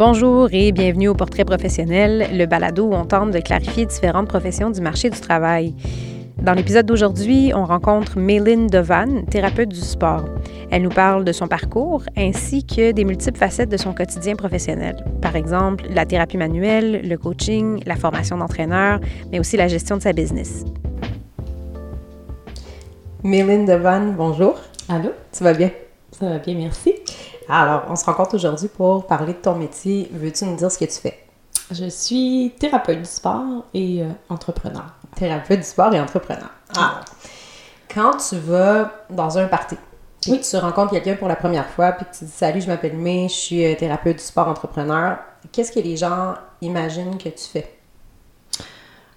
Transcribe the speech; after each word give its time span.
Bonjour 0.00 0.48
et 0.52 0.72
bienvenue 0.72 1.08
au 1.08 1.14
Portrait 1.14 1.44
professionnel, 1.44 2.30
le 2.32 2.46
balado 2.46 2.86
où 2.86 2.94
on 2.94 3.04
tente 3.04 3.32
de 3.32 3.38
clarifier 3.38 3.84
différentes 3.84 4.28
professions 4.28 4.70
du 4.70 4.80
marché 4.80 5.10
du 5.10 5.20
travail. 5.20 5.74
Dans 6.38 6.54
l'épisode 6.54 6.86
d'aujourd'hui, 6.86 7.52
on 7.54 7.66
rencontre 7.66 8.18
Méline 8.18 8.66
Devan, 8.66 9.26
thérapeute 9.26 9.68
du 9.68 9.80
sport. 9.80 10.24
Elle 10.70 10.84
nous 10.84 10.88
parle 10.88 11.26
de 11.26 11.32
son 11.32 11.48
parcours 11.48 12.02
ainsi 12.16 12.64
que 12.64 12.92
des 12.92 13.04
multiples 13.04 13.38
facettes 13.38 13.68
de 13.68 13.76
son 13.76 13.92
quotidien 13.92 14.36
professionnel. 14.36 15.04
Par 15.20 15.36
exemple, 15.36 15.84
la 15.90 16.06
thérapie 16.06 16.38
manuelle, 16.38 17.06
le 17.06 17.18
coaching, 17.18 17.82
la 17.84 17.96
formation 17.96 18.38
d'entraîneur, 18.38 19.00
mais 19.30 19.38
aussi 19.38 19.58
la 19.58 19.68
gestion 19.68 19.98
de 19.98 20.02
sa 20.02 20.14
business. 20.14 20.64
Méline 23.22 23.66
Devan, 23.66 24.14
bonjour. 24.16 24.54
Allô? 24.88 25.10
Tu 25.30 25.44
vas 25.44 25.52
bien? 25.52 25.70
Ça 26.10 26.26
va 26.26 26.38
bien, 26.38 26.54
merci. 26.54 26.99
Alors, 27.50 27.82
on 27.88 27.96
se 27.96 28.04
rencontre 28.04 28.36
aujourd'hui 28.36 28.68
pour 28.68 29.06
parler 29.06 29.32
de 29.32 29.38
ton 29.38 29.56
métier. 29.56 30.08
Veux-tu 30.12 30.44
nous 30.44 30.56
dire 30.56 30.70
ce 30.70 30.78
que 30.78 30.84
tu 30.84 31.00
fais? 31.00 31.18
Je 31.72 31.86
suis 31.86 32.52
thérapeute 32.58 32.98
du 32.98 33.04
sport 33.04 33.64
et 33.74 34.02
euh, 34.02 34.08
entrepreneur. 34.28 34.86
Thérapeute 35.16 35.58
du 35.58 35.66
sport 35.66 35.92
et 35.92 36.00
entrepreneur. 36.00 36.50
Ah. 36.76 37.00
Quand 37.92 38.16
tu 38.16 38.36
vas 38.36 38.92
dans 39.10 39.36
un 39.36 39.46
party, 39.46 39.76
oui. 40.28 40.40
tu 40.40 40.56
rencontres 40.56 40.92
quelqu'un 40.92 41.16
pour 41.16 41.26
la 41.26 41.34
première 41.34 41.68
fois, 41.68 41.92
puis 41.92 42.06
tu 42.16 42.24
dis 42.24 42.30
Salut, 42.30 42.60
je 42.60 42.68
m'appelle 42.68 42.96
May, 42.96 43.28
je 43.28 43.34
suis 43.34 43.64
euh, 43.64 43.74
thérapeute 43.74 44.18
du 44.18 44.22
sport 44.22 44.46
entrepreneur, 44.46 45.18
qu'est-ce 45.50 45.72
que 45.72 45.80
les 45.80 45.96
gens 45.96 46.34
imaginent 46.60 47.18
que 47.18 47.30
tu 47.30 47.44
fais? 47.52 47.76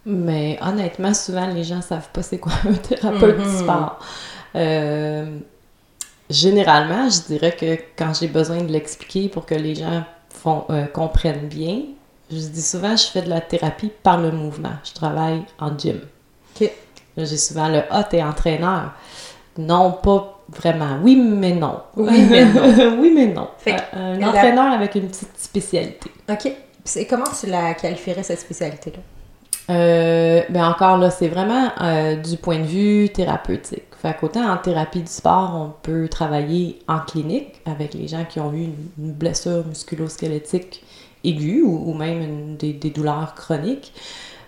Mais 0.06 0.58
honnêtement, 0.62 1.14
souvent, 1.14 1.48
les 1.48 1.64
gens 1.64 1.82
savent 1.82 2.10
pas 2.10 2.24
c'est 2.24 2.40
quoi 2.40 2.54
un 2.68 2.74
thérapeute 2.74 3.38
du 3.38 3.44
mm-hmm. 3.44 3.60
sport. 3.60 4.00
Euh, 4.56 5.40
généralement, 6.30 7.10
je 7.10 7.22
dirais 7.34 7.56
que 7.56 7.78
quand 7.98 8.14
j'ai 8.20 8.28
besoin 8.28 8.62
de 8.62 8.72
l'expliquer 8.72 9.30
pour 9.30 9.46
que 9.46 9.56
les 9.56 9.76
gens 9.76 10.04
font, 10.30 10.66
euh, 10.70 10.86
comprennent 10.86 11.48
bien, 11.48 11.82
je 12.32 12.38
dis 12.38 12.62
souvent, 12.62 12.96
je 12.96 13.06
fais 13.06 13.22
de 13.22 13.30
la 13.30 13.42
thérapie 13.42 13.92
par 14.02 14.20
le 14.20 14.32
mouvement. 14.32 14.74
Je 14.84 14.94
travaille 14.94 15.44
en 15.60 15.78
gym. 15.78 16.00
OK. 16.60 16.70
J'ai 17.18 17.38
souvent 17.38 17.68
le 17.68 17.82
Ah, 17.90 18.04
t'es 18.04 18.24
entraîneur. 18.24 18.94
Non, 19.58 19.92
pas 19.92 20.42
vraiment. 20.50 20.98
Oui, 21.04 21.16
mais 21.16 21.52
non. 21.52 21.82
Oui, 21.96 22.24
mais 22.30 22.46
non. 22.46 22.98
oui, 23.00 23.12
mais 23.16 23.28
non. 23.28 23.50
Fait 23.58 23.76
euh, 23.96 24.16
un 24.16 24.24
entraîneur 24.24 24.74
avec 24.74 24.96
une 24.96 25.08
petite 25.08 25.38
spécialité. 25.38 26.12
OK. 26.30 26.52
Et 26.96 27.08
comment 27.08 27.26
tu 27.40 27.48
la 27.48 27.74
qualifierais, 27.76 28.24
cette 28.24 28.40
spécialité-là? 28.42 29.00
Euh, 29.70 30.42
ben 30.50 30.66
encore 30.66 30.98
là, 30.98 31.10
c'est 31.10 31.30
vraiment 31.30 31.72
euh, 31.82 32.16
du 32.16 32.38
point 32.38 32.60
de 32.60 32.66
vue 32.66 33.10
thérapeutique. 33.10 33.84
Fait 34.02 34.16
qu'autant 34.20 34.52
en 34.52 34.58
thérapie 34.58 35.02
du 35.02 35.12
sport, 35.12 35.54
on 35.56 35.74
peut 35.82 36.10
travailler 36.10 36.80
en 36.88 37.00
clinique 37.00 37.62
avec 37.66 37.94
les 37.94 38.08
gens 38.08 38.26
qui 38.26 38.40
ont 38.42 38.52
eu 38.54 38.70
une, 38.98 39.14
blessure 39.14 39.66
musculo-squelettique 39.66 40.84
aiguë 41.24 41.62
ou, 41.64 41.94
même 41.94 42.58
des, 42.58 42.74
douleurs 42.74 43.34
chroniques. 43.36 43.94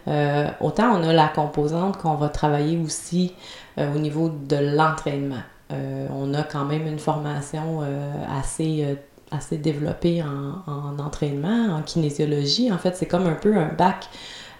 Euh, 0.07 0.49
autant 0.59 0.99
on 0.99 1.03
a 1.03 1.13
la 1.13 1.29
composante 1.29 1.97
qu'on 1.97 2.15
va 2.15 2.29
travailler 2.29 2.77
aussi 2.77 3.33
au 3.77 3.97
niveau 3.97 4.29
de 4.29 4.57
l'entraînement. 4.57 5.41
on 5.71 6.33
a 6.33 6.43
quand 6.43 6.65
même 6.65 6.85
une 6.85 6.99
formation 6.99 7.81
assez 8.29 8.97
assez 9.31 9.57
développée 9.57 10.21
en, 10.21 10.99
entraînement, 10.99 11.75
en 11.75 11.81
kinésiologie. 11.81 12.71
En 12.71 12.77
fait, 12.77 12.95
c'est 12.95 13.05
comme 13.05 13.27
un 13.27 13.33
peu 13.33 13.55
un 13.57 13.73
bac 13.73 14.09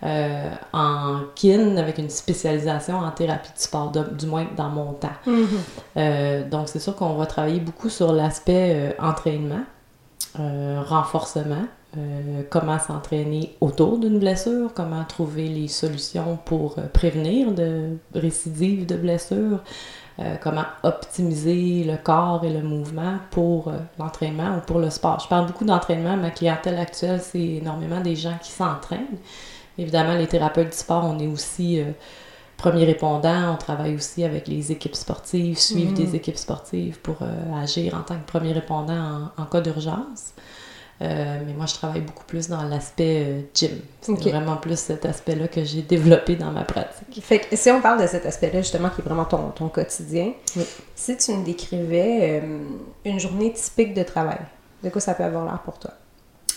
euh, 0.04 0.50
en 0.74 1.22
kin 1.36 1.78
avec 1.78 1.98
une 1.98 2.10
spécialisation 2.10 2.98
en 2.98 3.12
thérapie 3.12 3.52
du 3.56 3.62
sport, 3.62 3.92
du 3.92 4.26
moins 4.26 4.46
dans 4.56 4.70
mon 4.70 4.94
temps. 4.94 5.08
Mm-hmm. 5.26 5.46
Euh, 5.98 6.50
donc, 6.50 6.68
c'est 6.70 6.80
sûr 6.80 6.96
qu'on 6.96 7.16
va 7.16 7.26
travailler 7.26 7.60
beaucoup 7.60 7.90
sur 7.90 8.12
l'aspect 8.12 8.74
euh, 8.75 8.92
entraînement, 9.00 9.64
renforcement, 10.38 11.66
comment 12.50 12.78
s'entraîner 12.78 13.56
autour 13.62 13.97
d'une 14.00 14.19
blessure, 14.19 14.72
comment 14.75 15.06
trouver 15.06 15.47
les 15.47 15.69
solutions 15.69 16.38
pour 16.44 16.75
prévenir 16.92 17.53
de 17.53 17.92
récidives 18.14 18.86
de 18.86 18.96
blessures, 18.96 19.59
comment 20.44 20.66
optimiser 20.84 21.86
le 21.86 21.96
corps 21.96 22.44
et 22.44 22.50
le 22.50 22.64
mouvement 22.64 23.19
pour 23.31 23.72
l'entraînement 23.98 24.58
ou 24.58 24.59
pour 24.68 24.80
le 24.80 24.90
sport. 24.90 25.22
Je 25.22 25.30
parle 25.30 25.48
beaucoup 25.48 25.64
d'entraînement. 25.64 26.18
Ma 26.18 26.31
clientèle 26.31 26.78
actuelle, 26.78 27.22
c'est 27.24 27.40
énormément 27.40 28.02
des 28.02 28.18
gens 28.18 28.38
qui 28.44 28.52
s'entraînent. 28.52 29.18
Évidemment, 29.78 30.16
les 30.16 30.28
thérapeutes 30.28 30.69
du 30.69 30.78
sport, 30.78 31.03
on 31.06 31.19
est 31.19 31.28
aussi 31.28 31.81
euh, 31.81 31.91
premier 32.58 32.86
répondant. 32.86 33.53
On 33.53 33.58
travaille 33.58 33.96
aussi 33.96 34.24
avec 34.24 34.47
les 34.47 34.72
équipes 34.72 34.96
sportives, 34.96 35.58
suivre 35.58 35.94
des 35.94 36.08
mm. 36.08 36.16
équipes 36.16 36.38
sportives 36.38 37.00
pour 37.00 37.18
euh, 37.22 37.62
agir 37.62 37.96
en 37.96 38.02
tant 38.02 38.16
que 38.16 38.25
premier 38.25 38.53
répondant 38.53 39.31
en, 39.38 39.46
cas 39.46 39.62
d'urgence. 39.62 40.34
Euh, 41.02 41.41
mais 41.46 41.52
moi, 41.52 41.66
je 41.66 41.74
travaille 41.74 42.00
beaucoup 42.00 42.24
plus 42.24 42.47
dans 42.47 42.63
l'aspect 42.63 43.50
gym. 43.53 43.81
C'est 44.00 44.13
vraiment 44.13 44.56
plus 44.56 44.80
cet 44.80 45.06
aspect-là 45.06 45.50
que 45.50 45.62
j'ai 45.62 45.81
développé 45.81 46.38
dans 46.38 46.52
ma 46.52 46.63
pratique. 46.63 47.22
Fait 47.22 47.40
que 47.40 47.53
si 47.57 47.69
on 47.69 47.81
parle 47.81 48.02
de 48.02 48.07
cet 48.07 48.25
aspect-là, 48.25 48.62
justement, 48.62 48.90
qui 48.90 49.02
est 49.02 49.03
vraiment 49.03 49.25
ton, 49.25 49.50
ton 49.50 49.68
quotidien, 49.68 50.31
si 50.96 51.18
tu 51.18 51.34
me 51.34 51.44
décrivais 51.44 52.42
une 53.03 53.19
journée 53.19 53.52
typique 53.52 53.94
de 53.94 54.03
travail, 54.03 54.40
de 54.86 54.90
quoi 54.90 55.02
ça 55.02 55.16
peut 55.16 55.25
avoir 55.25 55.44
l'air 55.44 55.59
pour 55.63 55.78
toi? 55.80 55.92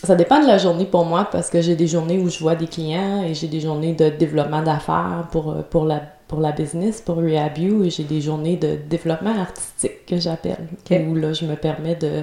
Ça 0.04 0.14
dépend 0.14 0.40
de 0.40 0.46
la 0.46 0.58
journée 0.58 0.84
pour 0.84 1.04
moi 1.04 1.28
parce 1.30 1.50
que 1.50 1.60
j'ai 1.60 1.74
des 1.74 1.88
journées 1.88 2.18
où 2.18 2.28
je 2.28 2.38
vois 2.38 2.54
des 2.54 2.68
clients 2.68 3.22
et 3.24 3.34
j'ai 3.34 3.48
des 3.48 3.60
journées 3.60 3.94
de 3.94 4.08
développement 4.10 4.62
d'affaires 4.62 5.26
pour, 5.32 5.50
euh, 5.50 5.62
pour, 5.68 5.84
la, 5.84 6.00
pour 6.28 6.40
la 6.40 6.52
business, 6.52 7.00
pour 7.00 7.16
Rehabu 7.16 7.84
et 7.84 7.90
j'ai 7.90 8.04
des 8.04 8.20
journées 8.20 8.56
de 8.56 8.76
développement 8.88 9.36
artistique 9.36 10.06
que 10.06 10.18
j'appelle. 10.18 10.68
Où 10.90 11.14
là, 11.14 11.32
je 11.32 11.44
me 11.46 11.56
permets 11.56 11.96
de 11.96 12.22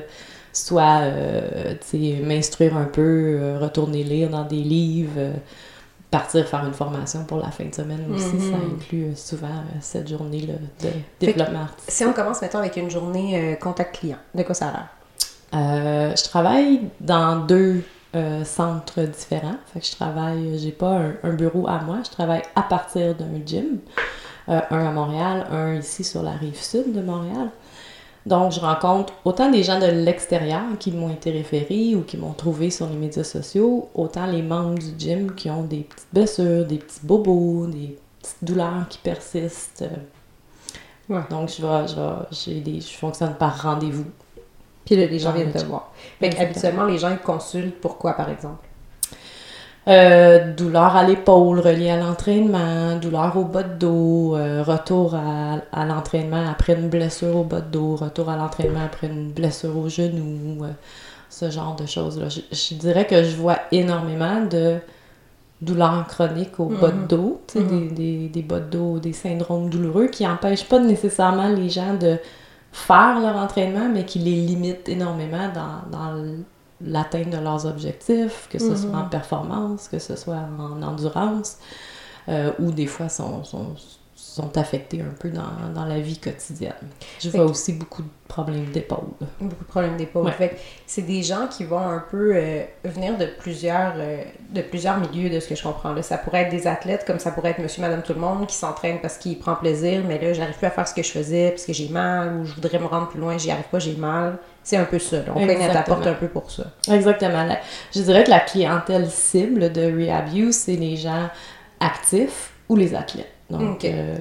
soit 0.54 1.02
euh, 1.02 1.76
m'instruire 2.24 2.78
un 2.78 2.86
peu, 2.86 3.02
euh, 3.42 3.60
retourner 3.60 4.04
lire 4.04 4.30
dans 4.30 4.46
des 4.46 4.56
livres, 4.56 5.34
partir 6.10 6.48
faire 6.48 6.66
une 6.66 6.74
formation 6.74 7.26
pour 7.26 7.40
la 7.40 7.52
fin 7.52 7.66
de 7.66 7.76
semaine 7.76 8.06
aussi. 8.10 8.24
Ça 8.24 8.56
mm-hmm. 8.56 8.76
inclut 8.76 9.16
souvent 9.16 9.64
cette 9.82 10.08
journée-là 10.08 10.54
de 10.82 10.90
développement 11.20 11.64
artistique. 11.64 11.94
Si 11.94 12.06
on 12.06 12.14
commence, 12.14 12.42
mettons, 12.42 12.60
avec 12.60 12.78
une 12.78 12.90
journée 12.90 13.58
contact 13.60 14.00
client, 14.00 14.18
de 14.34 14.44
quoi 14.44 14.56
ça 14.56 14.70
a 14.70 14.72
l'air? 14.72 14.88
Euh, 15.56 16.14
je 16.16 16.24
travaille 16.24 16.82
dans 17.00 17.46
deux 17.46 17.84
euh, 18.16 18.44
centres 18.44 19.02
différents. 19.02 19.56
Fait 19.74 19.80
que 19.80 19.86
je 19.86 19.92
travaille, 19.92 20.60
j'ai 20.60 20.72
pas 20.72 21.00
un, 21.24 21.34
bureau 21.34 21.68
à 21.68 21.80
moi, 21.80 22.00
je 22.04 22.12
travaille 22.12 22.42
à 22.56 22.64
partir 22.64 23.16
d'un 23.16 23.46
gym. 23.46 23.80
Euh, 24.50 24.60
un 24.70 24.86
à 24.86 24.92
Montréal, 24.92 25.48
un 25.52 25.76
ici 25.76 26.04
sur 26.04 26.22
la 26.22 26.32
rive 26.32 26.62
sud 26.62 26.94
de 26.94 27.02
Montréal. 27.02 27.50
Donc, 28.26 28.52
je 28.52 28.60
rencontre 28.60 29.14
autant 29.24 29.52
des 29.52 29.64
gens 29.64 29.80
de 29.80 29.86
l'extérieur 29.86 30.64
qui 30.80 30.92
m'ont 30.92 31.10
été 31.10 31.32
référés 31.32 31.96
ou 31.96 32.02
qui 32.02 32.18
m'ont 32.18 32.34
trouvé 32.34 32.72
sur 32.72 32.88
les 32.88 32.96
médias 32.96 33.24
sociaux, 33.24 33.90
autant 33.94 34.26
les 34.26 34.42
membres 34.42 34.80
du 34.80 34.94
gym 34.98 35.34
qui 35.36 35.50
ont 35.50 35.64
des 35.64 35.82
petites 35.82 36.08
blessures, 36.12 36.66
des 36.66 36.78
petits 36.78 37.00
bobos, 37.04 37.68
des 37.68 37.98
petites 38.20 38.44
douleurs 38.44 38.88
qui 38.90 38.98
persistent. 38.98 39.86
Donc, 41.08 41.50
je, 41.50 41.62
vais, 41.62 41.88
je, 41.88 42.52
vais, 42.52 42.82
je 42.82 42.98
fonctionne 42.98 43.36
par 43.36 43.62
rendez-vous. 43.62 44.06
Puis 44.86 44.96
là, 44.96 45.08
les 45.08 45.20
gens 45.20 45.32
viennent 45.32 45.52
te 45.52 45.66
voir. 45.66 45.92
Fait 46.20 46.38
habituellement, 46.40 46.86
les 46.86 46.98
gens 46.98 47.10
ils 47.12 47.18
consultent 47.18 47.80
pourquoi, 47.82 48.14
par 48.14 48.30
exemple? 48.30 48.66
Euh, 49.88 50.52
douleur 50.54 50.96
à 50.96 51.04
l'épaule 51.04 51.60
reliée 51.60 51.92
à 51.92 51.98
l'entraînement, 51.98 52.96
douleur 52.96 53.38
au 53.38 53.44
bas 53.44 53.62
de 53.62 53.78
dos, 53.78 54.36
euh, 54.36 54.64
retour 54.64 55.14
à, 55.14 55.86
l'entraînement 55.86 56.50
après 56.50 56.74
une 56.74 56.90
blessure 56.90 57.36
au 57.36 57.44
bas 57.44 57.62
de 57.62 57.70
dos, 57.70 57.96
retour 57.96 58.30
à 58.30 58.36
l'entraînement 58.36 58.84
après 58.84 59.08
une 59.08 59.30
blessure 59.30 59.78
au 59.78 59.88
genou, 59.88 60.64
euh, 60.64 60.70
ce 61.30 61.52
genre 61.52 61.76
de 61.76 61.86
choses-là. 61.86 62.30
Je, 62.30 62.74
dirais 62.76 63.06
que 63.06 63.24
je 63.24 63.36
vois 63.36 63.60
énormément 63.72 64.42
de 64.42 64.78
douleurs 65.62 66.08
chroniques 66.08 66.60
au 66.60 66.66
bas 66.66 66.90
de 66.90 67.04
mm-hmm. 67.04 67.08
dos, 67.08 67.42
mm-hmm. 67.54 67.68
des, 67.68 67.96
des, 67.96 68.30
des 68.30 68.42
bas 68.42 68.62
de 68.62 68.70
dos, 68.72 68.98
des 68.98 69.14
syndromes 69.14 69.70
douloureux 69.70 70.08
qui 70.08 70.24
n'empêchent 70.24 70.68
pas 70.68 70.80
nécessairement 70.80 71.50
les 71.50 71.70
gens 71.70 71.94
de 71.94 72.18
faire 72.76 73.22
leur 73.22 73.38
entraînement, 73.38 73.88
mais 73.88 74.06
qui 74.06 74.20
les 74.20 74.36
limite 74.36 74.90
énormément 74.90 75.50
dans, 75.54 75.90
dans 75.90 76.36
l'atteinte 76.82 77.30
de 77.30 77.38
leurs 77.38 77.66
objectifs, 77.66 78.50
que 78.52 78.60
ce 78.60 78.76
soit 78.76 78.92
en 78.92 79.04
mhm. 79.04 79.10
performance, 79.10 79.88
que 79.88 79.98
ce 79.98 80.18
soit 80.18 80.42
en 80.60 80.82
endurance, 80.82 81.58
euh, 82.28 82.52
ou 82.60 82.72
des 82.72 82.86
fois 82.86 83.08
sont, 83.08 83.46
sont, 83.46 83.68
sont 84.36 84.58
affectés 84.58 85.00
un 85.00 85.14
peu 85.18 85.30
dans, 85.30 85.72
dans, 85.74 85.86
la 85.86 86.00
vie 86.00 86.18
quotidienne. 86.18 86.74
Je 87.22 87.30
vois 87.30 87.46
aussi 87.46 87.72
beaucoup 87.72 88.02
de 88.02 88.10
problèmes 88.28 88.66
d'épaule. 88.66 89.08
Beaucoup 89.40 89.64
de 89.64 89.70
problèmes 89.70 89.96
d'épaule. 89.96 90.30
Fait 90.34 90.58
c'est 90.86 91.04
des 91.04 91.24
gens 91.24 91.48
qui 91.48 91.64
vont 91.64 91.80
un 91.80 92.04
peu 92.12 92.34
euh, 92.36 92.64
venir 92.84 93.18
de 93.18 93.28
plusieurs, 93.40 93.94
euh, 93.96 94.24
de 94.50 94.62
plusieurs 94.62 94.98
milieux, 94.98 95.30
de 95.30 95.40
ce 95.40 95.48
que 95.48 95.56
je 95.56 95.64
comprends. 95.64 95.94
Là. 95.94 96.02
Ça 96.02 96.18
pourrait 96.18 96.42
être 96.42 96.52
des 96.52 96.68
athlètes, 96.68 97.06
comme 97.08 97.18
ça 97.18 97.32
pourrait 97.32 97.52
être 97.52 97.60
monsieur, 97.60 97.82
madame, 97.82 98.02
tout 98.02 98.14
le 98.14 98.20
monde, 98.20 98.46
qui 98.46 98.56
s'entraîne 98.56 99.00
parce 99.02 99.18
qu'il 99.18 99.40
prend 99.40 99.56
plaisir, 99.56 100.04
mais 100.06 100.20
là, 100.20 100.34
j'arrive 100.34 100.58
plus 100.58 100.68
à 100.68 100.72
faire 100.72 100.88
ce 100.88 100.94
que 100.94 101.04
je 101.04 101.12
faisais 101.12 101.52
parce 101.52 101.66
que 101.66 101.72
j'ai 101.72 101.88
mal, 101.88 102.36
ou 102.36 102.46
je 102.46 102.56
voudrais 102.56 102.78
me 102.78 102.88
rendre 102.88 103.08
plus 103.08 103.22
loin, 103.22 103.38
j'y 103.38 103.52
arrive 103.52 103.70
pas, 103.72 103.80
j'ai 103.80 103.96
mal. 103.96 104.38
C'est 104.64 104.78
un 104.78 104.86
peu 104.86 105.00
ça. 105.00 105.18
On 105.34 105.46
peut 105.46 105.54
à 105.54 106.10
un 106.10 106.14
peu 106.14 106.28
pour 106.28 106.52
ça. 106.52 106.64
Exactement. 106.92 107.48
Je 107.96 108.02
dirais 108.02 108.26
que 108.26 108.32
la 108.32 108.42
clientèle 108.42 109.10
cible 109.10 109.72
de 109.72 109.84
Rehab 109.84 110.26
c'est 110.52 110.76
les 110.76 110.98
gens 110.98 111.30
actifs 111.80 112.52
ou 112.68 112.76
les 112.76 112.96
athlètes. 112.96 113.35
Donc, 113.50 113.86
euh, 113.86 114.16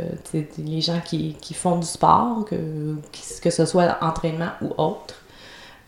les 0.58 0.80
gens 0.80 1.00
qui, 1.00 1.34
qui, 1.40 1.54
font 1.54 1.78
du 1.78 1.86
sport, 1.86 2.44
que, 2.44 2.96
que 3.42 3.50
ce 3.50 3.64
soit 3.64 3.96
entraînement 4.02 4.50
ou 4.60 4.72
autre, 4.76 5.14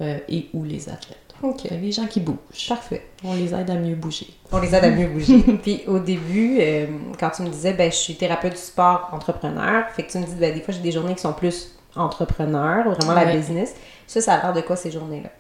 euh, 0.01 0.19
et 0.29 0.49
ou 0.55 0.65
les 0.65 0.89
athlètes. 0.89 1.19
OK. 1.43 1.65
Les 1.71 1.93
gens 1.93 2.07
qui 2.07 2.21
bougent. 2.21 2.69
Parfait. 2.69 3.07
On 3.23 3.35
les 3.35 3.55
aide 3.55 3.69
à 3.71 3.75
mieux 3.75 3.95
bouger. 3.95 4.29
On 4.51 4.59
les 4.59 4.75
aide 4.75 4.85
à 4.85 4.91
mieux 4.91 5.09
bouger. 5.09 5.39
Puis 5.63 5.83
au 5.87 5.99
début, 5.99 6.59
euh, 6.61 6.87
quand 7.21 7.31
tu 7.31 7.43
me 7.43 7.49
disais, 7.49 7.75
ben, 7.75 7.91
je 7.91 7.97
suis 7.97 8.15
thérapeute 8.15 8.53
du 8.53 8.59
sport 8.59 9.11
entrepreneur, 9.13 9.85
fait 9.91 10.05
que 10.05 10.13
tu 10.13 10.19
me 10.19 10.25
dis, 10.25 10.35
ben, 10.35 10.55
des 10.55 10.61
fois, 10.61 10.73
j'ai 10.73 10.81
des 10.81 10.93
journées 10.93 11.15
qui 11.15 11.21
sont 11.21 11.35
plus 11.35 11.77
entrepreneurs, 11.95 12.89
vraiment 12.89 13.15
la 13.15 13.27
business. 13.27 13.75
Ça, 14.07 14.21
ça 14.21 14.35
a 14.35 14.43
l'air 14.43 14.53
de 14.55 14.61
quoi 14.63 14.77
ces 14.77 14.91
journées-là? 14.91 15.31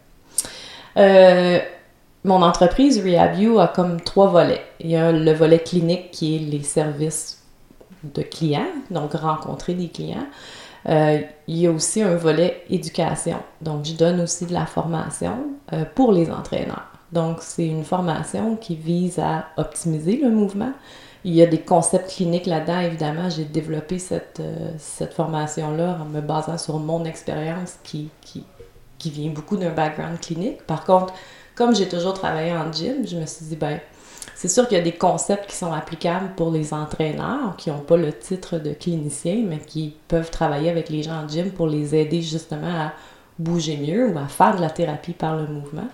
Euh, 0.98 1.60
mon 2.24 2.42
entreprise 2.42 2.98
RehabU 3.02 3.58
a 3.58 3.68
comme 3.68 4.00
trois 4.00 4.28
volets. 4.28 4.62
Il 4.80 4.90
y 4.90 4.96
a 4.96 5.12
le 5.12 5.32
volet 5.32 5.58
clinique 5.58 6.10
qui 6.10 6.36
est 6.36 6.38
les 6.38 6.62
services 6.62 7.42
de 8.14 8.22
clients, 8.22 8.68
donc 8.90 9.12
rencontrer 9.12 9.74
des 9.74 9.88
clients. 9.88 10.26
Euh, 10.88 11.20
il 11.48 11.56
y 11.56 11.66
a 11.66 11.70
aussi 11.70 12.02
un 12.02 12.16
volet 12.16 12.62
éducation. 12.70 13.38
Donc, 13.60 13.84
je 13.84 13.94
donne 13.94 14.20
aussi 14.20 14.46
de 14.46 14.52
la 14.52 14.66
formation 14.66 15.36
euh, 15.72 15.84
pour 15.94 16.12
les 16.12 16.30
entraîneurs. 16.30 16.86
Donc, 17.12 17.38
c'est 17.40 17.66
une 17.66 17.84
formation 17.84 18.56
qui 18.56 18.76
vise 18.76 19.18
à 19.18 19.46
optimiser 19.56 20.16
le 20.16 20.30
mouvement. 20.30 20.72
Il 21.24 21.34
y 21.34 21.42
a 21.42 21.46
des 21.46 21.58
concepts 21.58 22.10
cliniques 22.10 22.46
là-dedans, 22.46 22.80
évidemment. 22.80 23.28
J'ai 23.28 23.44
développé 23.44 23.98
cette, 23.98 24.38
euh, 24.38 24.70
cette 24.78 25.14
formation-là 25.14 25.98
en 26.00 26.04
me 26.04 26.20
basant 26.20 26.58
sur 26.58 26.78
mon 26.78 27.04
expérience 27.04 27.78
qui, 27.82 28.10
qui, 28.20 28.44
qui 28.98 29.10
vient 29.10 29.30
beaucoup 29.30 29.56
d'un 29.56 29.70
background 29.70 30.20
clinique. 30.20 30.62
Par 30.66 30.84
contre, 30.84 31.14
comme 31.56 31.74
j'ai 31.74 31.88
toujours 31.88 32.14
travaillé 32.14 32.52
en 32.52 32.70
gym, 32.70 33.06
je 33.06 33.16
me 33.16 33.26
suis 33.26 33.46
dit, 33.46 33.56
ben, 33.56 33.80
c'est 34.34 34.48
sûr 34.48 34.68
qu'il 34.68 34.76
y 34.76 34.80
a 34.80 34.84
des 34.84 34.92
concepts 34.92 35.48
qui 35.48 35.56
sont 35.56 35.72
applicables 35.72 36.30
pour 36.36 36.50
les 36.50 36.74
entraîneurs 36.74 37.56
qui 37.56 37.70
n'ont 37.70 37.80
pas 37.80 37.96
le 37.96 38.12
titre 38.12 38.58
de 38.58 38.72
clinicien, 38.72 39.44
mais 39.46 39.58
qui 39.58 39.96
peuvent 40.08 40.30
travailler 40.30 40.70
avec 40.70 40.88
les 40.88 41.02
gens 41.02 41.24
en 41.24 41.28
gym 41.28 41.50
pour 41.50 41.66
les 41.66 41.94
aider 41.94 42.20
justement 42.22 42.66
à 42.66 42.92
bouger 43.38 43.76
mieux 43.76 44.08
ou 44.08 44.18
à 44.18 44.28
faire 44.28 44.56
de 44.56 44.60
la 44.60 44.70
thérapie 44.70 45.12
par 45.12 45.36
le 45.36 45.46
mouvement. 45.46 45.88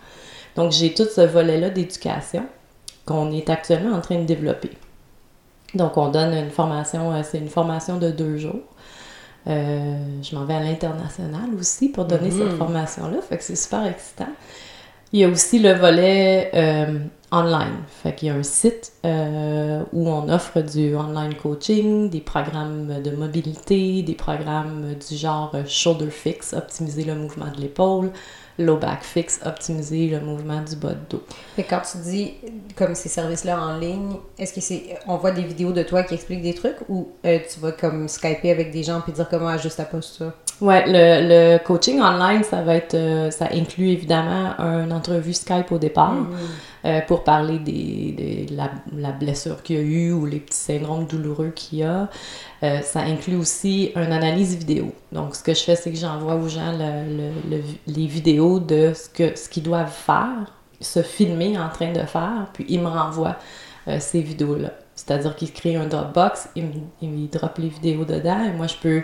Donc, 0.56 0.72
j'ai 0.72 0.92
tout 0.92 1.04
ce 1.04 1.20
volet-là 1.20 1.70
d'éducation 1.70 2.46
qu'on 3.06 3.30
est 3.32 3.48
actuellement 3.48 3.96
en 3.96 4.00
train 4.00 4.18
de 4.18 4.24
développer. 4.24 4.70
Donc, 5.74 5.96
on 5.96 6.08
donne 6.08 6.34
une 6.34 6.50
formation, 6.50 7.12
euh, 7.12 7.22
c'est 7.24 7.38
une 7.38 7.48
formation 7.48 7.98
de 7.98 8.10
deux 8.10 8.36
jours. 8.36 8.60
Euh, 9.48 9.96
je 10.22 10.36
m'en 10.36 10.44
vais 10.44 10.54
à 10.54 10.60
l'international 10.60 11.54
aussi 11.58 11.88
pour 11.88 12.04
donner 12.04 12.30
cette 12.30 12.52
formation-là, 12.52 13.20
fait 13.22 13.38
que 13.38 13.44
c'est 13.44 13.56
super 13.56 13.84
excitant. 13.86 14.28
Il 15.12 15.20
y 15.20 15.24
a 15.24 15.28
aussi 15.28 15.58
le 15.58 15.74
volet 15.74 16.50
euh, 16.54 16.98
online. 17.30 17.82
Fait 17.86 18.14
qu'il 18.14 18.28
y 18.28 18.30
a 18.30 18.34
un 18.34 18.42
site 18.42 18.92
euh, 19.04 19.82
où 19.92 20.08
on 20.08 20.28
offre 20.30 20.62
du 20.62 20.96
online 20.96 21.34
coaching, 21.34 22.08
des 22.08 22.20
programmes 22.20 23.02
de 23.02 23.10
mobilité, 23.10 24.02
des 24.02 24.14
programmes 24.14 24.94
du 24.94 25.16
genre 25.16 25.54
shoulder 25.66 26.10
fix, 26.10 26.54
optimiser 26.54 27.04
le 27.04 27.14
mouvement 27.14 27.50
de 27.54 27.60
l'épaule, 27.60 28.10
low 28.58 28.76
back 28.76 29.02
fix, 29.02 29.40
optimiser 29.44 30.08
le 30.08 30.20
mouvement 30.20 30.60
du 30.62 30.76
bas 30.76 30.90
de 30.90 30.98
dos. 31.10 31.22
Que 31.56 31.62
quand 31.62 31.80
tu 31.90 31.98
dis 31.98 32.34
comme 32.76 32.94
ces 32.94 33.08
services-là 33.08 33.60
en 33.60 33.78
ligne, 33.78 34.16
est-ce 34.38 34.52
que 34.54 34.60
c'est 34.60 34.98
on 35.06 35.16
voit 35.16 35.30
des 35.30 35.42
vidéos 35.42 35.72
de 35.72 35.82
toi 35.82 36.02
qui 36.02 36.14
expliquent 36.14 36.42
des 36.42 36.54
trucs 36.54 36.76
ou 36.88 37.08
euh, 37.24 37.38
tu 37.52 37.60
vas 37.60 37.72
comme 37.72 38.08
skyper 38.08 38.50
avec 38.50 38.70
des 38.70 38.82
gens 38.82 39.00
puis 39.00 39.12
dire 39.12 39.28
comment 39.28 39.48
ajuster 39.48 39.82
ta 39.82 39.88
posture? 39.88 40.32
Ouais, 40.60 40.84
le, 40.86 41.56
le 41.56 41.58
coaching 41.64 42.00
online, 42.00 42.44
ça 42.44 42.62
va 42.62 42.76
être, 42.76 42.94
euh, 42.94 43.30
ça 43.30 43.48
inclut 43.52 43.88
évidemment 43.88 44.54
une 44.58 44.92
entrevue 44.92 45.32
Skype 45.32 45.72
au 45.72 45.78
départ 45.78 46.14
euh, 46.84 47.00
pour 47.02 47.24
parler 47.24 47.58
des, 47.58 48.46
de 48.50 48.56
la, 48.56 48.70
la 48.96 49.12
blessure 49.12 49.62
qu'il 49.62 49.76
y 49.76 49.78
a 49.78 49.82
eu 49.82 50.12
ou 50.12 50.26
les 50.26 50.40
petits 50.40 50.56
syndromes 50.58 51.06
douloureux 51.06 51.50
qu'il 51.50 51.78
y 51.80 51.82
a. 51.84 52.08
Euh, 52.62 52.80
ça 52.80 53.00
inclut 53.00 53.36
aussi 53.36 53.92
une 53.94 54.12
analyse 54.12 54.56
vidéo. 54.56 54.92
Donc, 55.12 55.34
ce 55.36 55.42
que 55.42 55.54
je 55.54 55.60
fais, 55.62 55.76
c'est 55.76 55.90
que 55.90 55.98
j'envoie 55.98 56.34
aux 56.34 56.48
gens 56.48 56.72
le- 56.72 57.16
le- 57.16 57.56
le- 57.56 57.62
les 57.86 58.06
vidéos 58.06 58.58
de 58.60 58.92
ce 58.94 59.08
que 59.08 59.36
ce 59.38 59.48
qu'ils 59.48 59.62
doivent 59.62 59.92
faire, 59.92 60.52
se 60.80 61.02
filmer 61.02 61.58
en 61.58 61.68
train 61.68 61.92
de 61.92 62.00
faire, 62.00 62.48
puis 62.52 62.64
ils 62.68 62.80
me 62.80 62.88
renvoient 62.88 63.36
euh, 63.88 63.98
ces 64.00 64.20
vidéos-là. 64.20 64.72
C'est-à-dire 64.94 65.34
qu'ils 65.34 65.52
créent 65.52 65.76
un 65.76 65.86
Dropbox, 65.86 66.50
ils 66.54 66.64
me, 66.64 66.72
ils 67.00 67.28
les 67.58 67.68
vidéos 67.68 68.04
dedans, 68.04 68.44
et 68.44 68.52
moi, 68.52 68.66
je 68.66 68.76
peux 68.76 69.02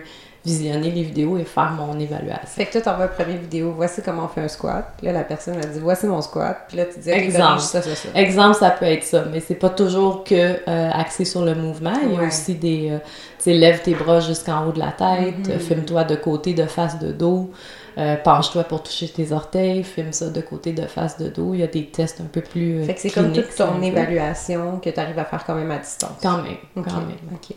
visionner 0.49 0.91
les 0.91 1.03
vidéos 1.03 1.37
et 1.39 1.45
faire 1.45 1.71
mon 1.73 1.99
évaluation. 1.99 2.47
Fait 2.47 2.67
que 2.67 2.73
toi, 2.73 2.81
t'envoies 2.81 3.07
une 3.07 3.13
première 3.13 3.41
vidéo, 3.41 3.73
voici 3.77 4.01
comment 4.03 4.25
on 4.25 4.29
fait 4.29 4.41
un 4.41 4.49
squat. 4.49 4.93
Puis 4.97 5.07
là, 5.07 5.13
la 5.13 5.25
personne 5.25 5.55
elle 5.63 5.71
dit, 5.71 5.79
voici 5.81 6.07
mon 6.07 6.21
squat. 6.23 6.65
Puis 6.69 6.77
là, 6.77 6.85
tu 6.87 6.99
dis, 7.01 7.11
ok, 7.11 7.17
Exemple. 7.17 7.61
ça, 7.61 7.83
ça, 7.83 7.95
ça. 7.95 8.09
Exemple, 8.15 8.57
ça 8.57 8.71
peut 8.71 8.87
être 8.87 9.05
ça, 9.05 9.25
mais 9.31 9.41
c'est 9.41 9.55
pas 9.57 9.71
toujours 9.71 10.25
que 10.25 10.35
euh, 10.35 10.91
axé 10.93 11.25
sur 11.25 11.45
le 11.45 11.55
mouvement. 11.55 11.93
Il 12.03 12.13
y 12.13 12.17
a 12.17 12.21
Ouais. 12.21 12.27
aussi 12.29 12.55
des, 12.55 12.91
euh, 12.91 12.99
tu 13.39 13.45
sais, 13.45 13.55
lève 13.55 13.83
tes 13.83 13.95
bras 13.95 14.21
jusqu'en 14.21 14.67
haut 14.67 14.73
de 14.73 14.79
la 14.79 14.93
tête, 14.93 15.49
Mhm. 15.49 15.59
filme-toi 15.59 16.05
de 16.05 16.17
côté, 16.17 16.55
de 16.55 16.65
face, 16.67 16.99
de 16.99 17.13
dos, 17.13 17.51
euh, 17.99 18.17
penche-toi 18.17 18.65
pour 18.65 18.83
toucher 18.83 19.09
tes 19.09 19.33
orteils, 19.33 19.83
filme 19.85 20.13
ça 20.13 20.31
de 20.31 20.41
côté, 20.41 20.73
de 20.73 20.87
face, 20.87 21.19
de 21.19 21.29
dos. 21.29 21.55
Il 21.55 21.61
y 21.61 21.63
a 21.65 21.67
des 21.67 21.87
tests 21.87 22.21
un 22.21 22.29
peu 22.31 22.41
plus 22.41 22.85
Fait 22.85 22.95
que 22.95 23.01
c'est 23.01 23.11
comme 23.11 23.33
toute 23.33 23.55
ton 23.57 23.81
évaluation 23.83 24.79
que 24.81 24.91
tu 24.91 24.99
arrives 25.01 25.19
à 25.19 25.25
faire 25.25 25.45
quand 25.45 25.55
même 25.55 25.71
à 25.71 25.79
distance. 25.79 26.19
Quand 26.23 26.39
même, 26.43 26.57
quand 26.75 26.97
même. 26.97 27.17
ok. 27.35 27.57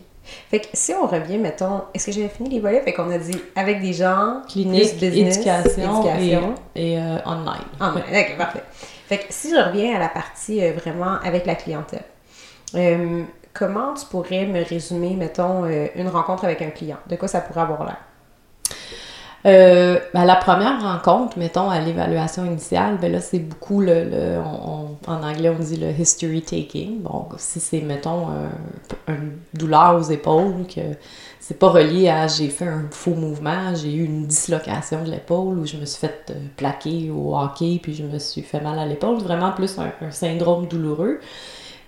Fait 0.50 0.60
que 0.60 0.68
si 0.74 0.94
on 0.94 1.08
revient, 1.08 1.38
mettons, 1.38 1.82
est-ce 1.94 2.08
que 2.08 2.12
j'avais 2.12 2.30
fini 2.30 2.50
les 2.50 2.60
volets? 2.60 2.82
Fait 2.82 2.94
qu'on 2.94 3.10
a 3.12 3.18
dit 3.18 3.38
avec 3.56 3.82
des 3.82 3.94
gens, 3.94 4.42
Clinique, 4.50 4.98
business, 5.00 5.38
éducation, 5.38 6.04
éducation. 6.04 6.56
et, 6.76 6.94
et, 6.94 6.98
euh, 7.00 7.18
online. 7.26 7.96
Ouais, 7.96 8.28
ok, 8.32 8.38
parfait. 8.38 8.64
Fait 9.08 9.18
que 9.20 9.26
si 9.30 9.50
je 9.50 9.56
reviens 9.56 9.96
à 9.96 10.00
la 10.00 10.10
partie 10.10 10.64
euh, 10.64 10.74
vraiment 10.74 11.18
avec 11.24 11.46
la 11.46 11.56
clientèle, 11.56 12.04
euh, 12.76 13.24
comment 13.54 13.94
tu 13.94 14.06
pourrais 14.06 14.46
me 14.46 14.64
résumer, 14.64 15.16
mettons, 15.16 15.66
une 15.96 16.08
rencontre 16.10 16.46
avec 16.46 16.62
un 16.62 16.70
client? 16.70 16.98
De 17.08 17.16
quoi 17.16 17.28
ça 17.28 17.42
pourrait 17.42 17.62
avoir 17.62 17.84
l'air? 17.86 17.98
Euh, 19.46 20.00
ben, 20.14 20.26
la 20.26 20.36
première 20.36 20.82
rencontre, 20.82 21.38
mettons, 21.40 21.70
à 21.70 21.80
l'évaluation 21.80 22.46
initiale, 22.46 22.98
ben 23.02 23.12
là, 23.12 23.20
c'est 23.20 23.40
beaucoup 23.40 23.82
le, 23.82 24.38
en 25.08 25.24
anglais, 25.24 25.50
on 25.50 25.62
dit 25.62 25.78
le 25.78 25.90
history 25.90 26.44
taking. 26.44 27.02
Bon, 27.02 27.28
si 27.38 27.60
c'est, 27.60 27.82
mettons, 27.82 28.28
un, 28.28 29.14
une 29.14 29.38
douleur 29.54 29.96
aux 29.96 30.12
épaules, 30.12 30.68
que 30.68 30.82
c'est 31.40 31.58
pas 31.58 31.70
relié 31.70 32.10
à 32.10 32.28
j'ai 32.28 32.50
fait 32.50 32.68
un 32.68 32.86
faux 32.92 33.16
mouvement, 33.16 33.74
j'ai 33.74 33.94
eu 33.94 34.06
une 34.06 34.28
dislocation 34.28 35.04
de 35.04 35.10
l'épaule 35.10 35.58
ou 35.58 35.66
je 35.66 35.78
me 35.78 35.86
suis 35.86 36.00
fait 36.00 36.28
euh, 36.30 36.34
plaquer 36.56 37.10
au 37.10 37.36
hockey 37.36 37.80
puis 37.82 37.96
je 37.96 38.04
me 38.04 38.20
suis 38.20 38.44
fait 38.44 38.62
mal 38.62 38.78
à 38.78 38.86
l'épaule, 38.86 39.18
vraiment 39.18 39.52
plus 39.52 39.80
un, 39.80 40.12
syndrome 40.12 40.68
douloureux. 40.68 41.20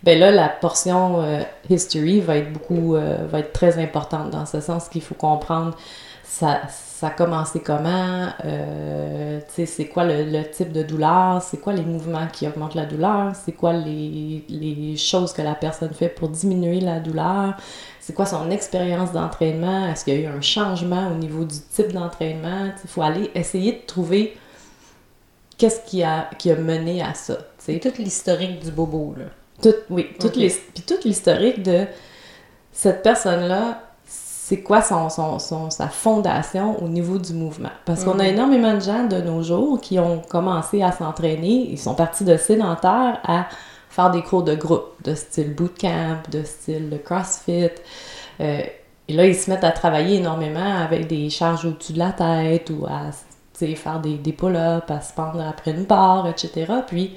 Ben 0.02 0.20
là, 0.20 0.32
la 0.32 0.50
portion 0.50 1.22
euh, 1.22 1.44
history 1.70 2.20
va 2.20 2.38
être 2.38 2.52
beaucoup, 2.52 2.94
va 2.94 3.40
être 3.40 3.54
très 3.54 3.82
importante 3.82 4.32
dans 4.32 4.46
ce 4.46 4.60
sens 4.60 4.90
qu'il 4.90 5.02
faut 5.02 5.16
comprendre 5.16 5.78
ça, 6.24 6.62
ça 7.04 7.10
a 7.10 7.12
commencé 7.12 7.60
comment, 7.60 8.30
euh, 8.46 9.42
c'est 9.50 9.88
quoi 9.88 10.06
le, 10.06 10.24
le 10.24 10.50
type 10.50 10.72
de 10.72 10.84
douleur, 10.84 11.42
c'est 11.42 11.58
quoi 11.58 11.74
les 11.74 11.82
mouvements 11.82 12.28
qui 12.32 12.48
augmentent 12.48 12.76
la 12.76 12.86
douleur, 12.86 13.34
c'est 13.36 13.52
quoi 13.52 13.74
les, 13.74 14.46
les 14.48 14.96
choses 14.96 15.34
que 15.34 15.42
la 15.42 15.54
personne 15.54 15.94
fait 15.94 16.08
pour 16.08 16.30
diminuer 16.30 16.80
la 16.80 17.02
douleur, 17.02 17.58
c'est 18.00 18.14
quoi 18.14 18.26
son 18.26 18.50
expérience 18.50 19.12
d'entraînement, 19.12 19.88
est-ce 19.88 20.06
qu'il 20.06 20.14
y 20.14 20.18
a 20.18 20.20
eu 20.22 20.34
un 20.34 20.40
changement 20.40 21.12
au 21.12 21.16
niveau 21.16 21.44
du 21.44 21.58
type 21.60 21.92
d'entraînement, 21.92 22.72
il 22.82 22.90
faut 22.90 23.02
aller 23.02 23.30
essayer 23.36 23.74
de 23.74 23.86
trouver 23.86 24.38
qu'est-ce 25.58 25.82
qui 25.82 26.04
a, 26.04 26.30
qui 26.40 26.52
a 26.52 26.56
mené 26.56 27.02
à 27.02 27.14
ça, 27.16 27.36
tu 27.36 27.42
sais. 27.58 27.74
C'est 27.74 27.80
toute 27.82 27.98
l'historique 27.98 28.64
du 28.64 28.72
bobo, 28.72 29.14
là. 29.18 29.26
Tout, 29.62 29.76
oui, 29.90 30.08
toute 30.22 30.38
l'historique 31.04 31.64
de 31.64 31.86
cette 32.72 33.04
personne-là, 33.04 33.90
c'est 34.46 34.62
quoi 34.62 34.82
son, 34.82 35.10
son, 35.10 35.40
son- 35.40 35.70
sa 35.70 35.88
fondation 35.88 36.84
au 36.84 36.90
niveau 36.90 37.18
du 37.18 37.34
mouvement? 37.34 37.70
Parce 37.86 38.04
qu'on 38.04 38.20
a 38.20 38.24
Mhm. 38.24 38.34
énormément 38.34 38.74
de 38.74 38.82
gens 38.82 39.04
de 39.06 39.22
nos 39.22 39.42
jours 39.42 39.80
qui 39.80 39.98
ont 40.00 40.20
commencé 40.28 40.82
à 40.84 40.92
s'entraîner, 40.92 41.70
ils 41.72 41.80
sont 41.80 41.96
partis 41.96 42.26
de 42.26 42.36
sédentaires 42.36 43.20
à 43.24 43.46
faire 43.90 44.12
des 44.12 44.22
cours 44.22 44.44
de 44.44 44.56
groupe, 44.56 44.90
de 45.04 45.16
style 45.16 45.54
bootcamp, 45.56 46.18
de 46.30 46.44
style 46.44 47.00
crossfit. 47.06 47.70
Euh, 48.42 48.62
et 49.08 49.14
là, 49.14 49.26
ils 49.26 49.36
se 49.36 49.50
mettent 49.50 49.64
à 49.64 49.72
travailler 49.72 50.18
énormément 50.18 50.76
avec 50.84 51.08
des 51.08 51.30
charges 51.30 51.64
au-dessus 51.66 51.94
de 51.94 52.00
la 52.00 52.12
tête 52.12 52.70
ou 52.70 52.86
à 52.86 53.12
faire 53.78 54.02
des, 54.02 54.16
des 54.18 54.34
pull-ups, 54.34 54.90
à 54.92 55.00
se 55.00 55.14
pendre 55.14 55.42
après 55.42 55.72
une 55.72 55.86
barre, 55.86 56.28
etc. 56.28 56.66
Puis, 56.86 57.16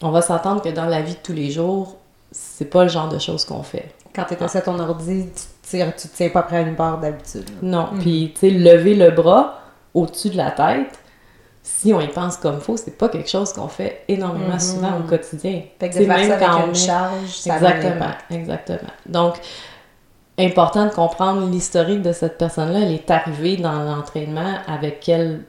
on 0.00 0.10
va 0.10 0.22
s'entendre 0.22 0.62
que 0.62 0.70
dans 0.70 0.86
la 0.86 1.02
vie 1.02 1.12
de 1.12 1.18
tous 1.22 1.34
les 1.34 1.50
jours, 1.50 1.96
c'est 2.32 2.64
pas 2.70 2.84
le 2.84 2.88
genre 2.88 3.08
de 3.10 3.18
choses 3.18 3.44
qu'on 3.44 3.62
fait. 3.62 3.92
Quand 4.14 4.24
tu 4.24 4.42
assis 4.42 4.56
à 4.58 4.62
ton 4.62 4.78
ordi, 4.78 5.26
tu 5.59 5.59
tires, 5.70 5.94
tu 5.96 6.08
te 6.08 6.16
tiens 6.16 6.28
pas 6.30 6.42
près 6.42 6.58
à 6.58 6.60
une 6.60 6.74
barre 6.74 6.98
d'habitude. 6.98 7.48
Non. 7.62 7.88
Mhm. 7.92 7.98
Puis, 8.00 8.32
tu 8.34 8.40
sais, 8.40 8.50
lever 8.50 8.94
le 8.94 9.10
bras 9.10 9.60
au-dessus 9.94 10.30
de 10.30 10.36
la 10.36 10.50
tête, 10.50 10.98
si 11.62 11.92
on 11.92 12.00
y 12.00 12.08
pense 12.08 12.36
comme 12.36 12.60
faut, 12.60 12.76
c'est 12.76 12.96
pas 12.96 13.08
quelque 13.08 13.28
chose 13.28 13.52
qu'on 13.52 13.68
fait 13.68 14.04
énormément 14.08 14.54
Mhm. 14.54 14.60
souvent 14.60 14.98
au 14.98 15.08
quotidien. 15.08 15.62
Fait 15.78 15.90
que 15.90 15.98
de 16.04 16.10
avec 16.10 16.38
quand 16.38 16.62
on 16.64 16.68
une 16.68 16.74
charge, 16.74 17.28
ça 17.28 17.56
Exactement, 17.56 18.12
exactement. 18.30 18.90
Donc, 19.06 19.34
important 20.38 20.86
de 20.86 20.90
comprendre 20.90 21.46
l'historique 21.50 22.02
de 22.02 22.12
cette 22.12 22.38
personne-là. 22.38 22.80
Elle 22.80 22.92
est 22.92 23.10
arrivée 23.10 23.56
dans 23.56 23.78
l'entraînement 23.82 24.54
avec 24.66 25.00
quelle 25.00 25.44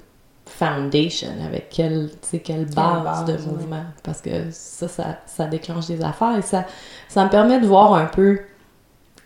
foundation, 0.46 1.30
avec 1.46 1.70
quelle, 1.70 2.10
quelle 2.44 2.66
base, 2.66 3.04
base, 3.04 3.26
de 3.26 3.38
mouvement. 3.50 3.84
Parce 4.04 4.22
que 4.22 4.52
ça, 4.52 4.88
ça, 4.88 5.06
ça 5.26 5.46
déclenche 5.46 5.88
des 5.88 6.04
affaires 6.04 6.38
et 6.38 6.42
ça, 6.42 6.66
ça 7.08 7.24
me 7.24 7.30
permet 7.30 7.60
de 7.60 7.66
voir 7.66 7.94
un 7.94 8.06
peu 8.06 8.40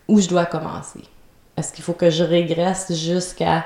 où 0.08 0.20
je 0.20 0.28
dois 0.28 0.46
commencer? 0.46 1.02
Est-ce 1.58 1.74
qu'il 1.74 1.84
faut 1.84 1.94
que 1.94 2.10
je 2.10 2.24
régresse 2.24 2.94
jusqu'à 2.94 3.66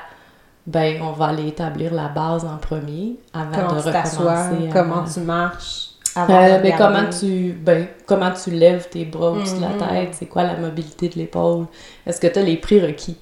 ben 0.67 1.01
on 1.01 1.11
va 1.13 1.27
aller 1.27 1.47
établir 1.47 1.93
la 1.93 2.09
base 2.09 2.45
en 2.45 2.57
premier 2.57 3.15
avant 3.33 3.51
Comment 3.55 3.73
de 3.73 3.79
recommencer. 3.79 4.69
comment 4.71 5.03
tu 5.03 5.19
marches? 5.21 5.89
avant 6.15 6.27
de 6.27 6.49
Euh, 6.51 6.57
ben, 6.59 6.73
comment 6.77 7.09
tu 7.09 7.53
ben, 7.53 7.87
comment 8.05 8.31
tu 8.31 8.51
lèves 8.51 8.89
tes 8.89 9.05
bras 9.05 9.31
au-dessus 9.31 9.55
de 9.55 9.61
la 9.61 9.73
tête, 9.87 10.15
c'est 10.15 10.25
quoi 10.27 10.43
la 10.43 10.57
mobilité 10.57 11.09
de 11.09 11.15
l'épaule? 11.15 11.65
Est-ce 12.05 12.19
que 12.21 12.27
tu 12.27 12.39
as 12.39 12.43
les 12.43 12.57
prérequis 12.57 13.17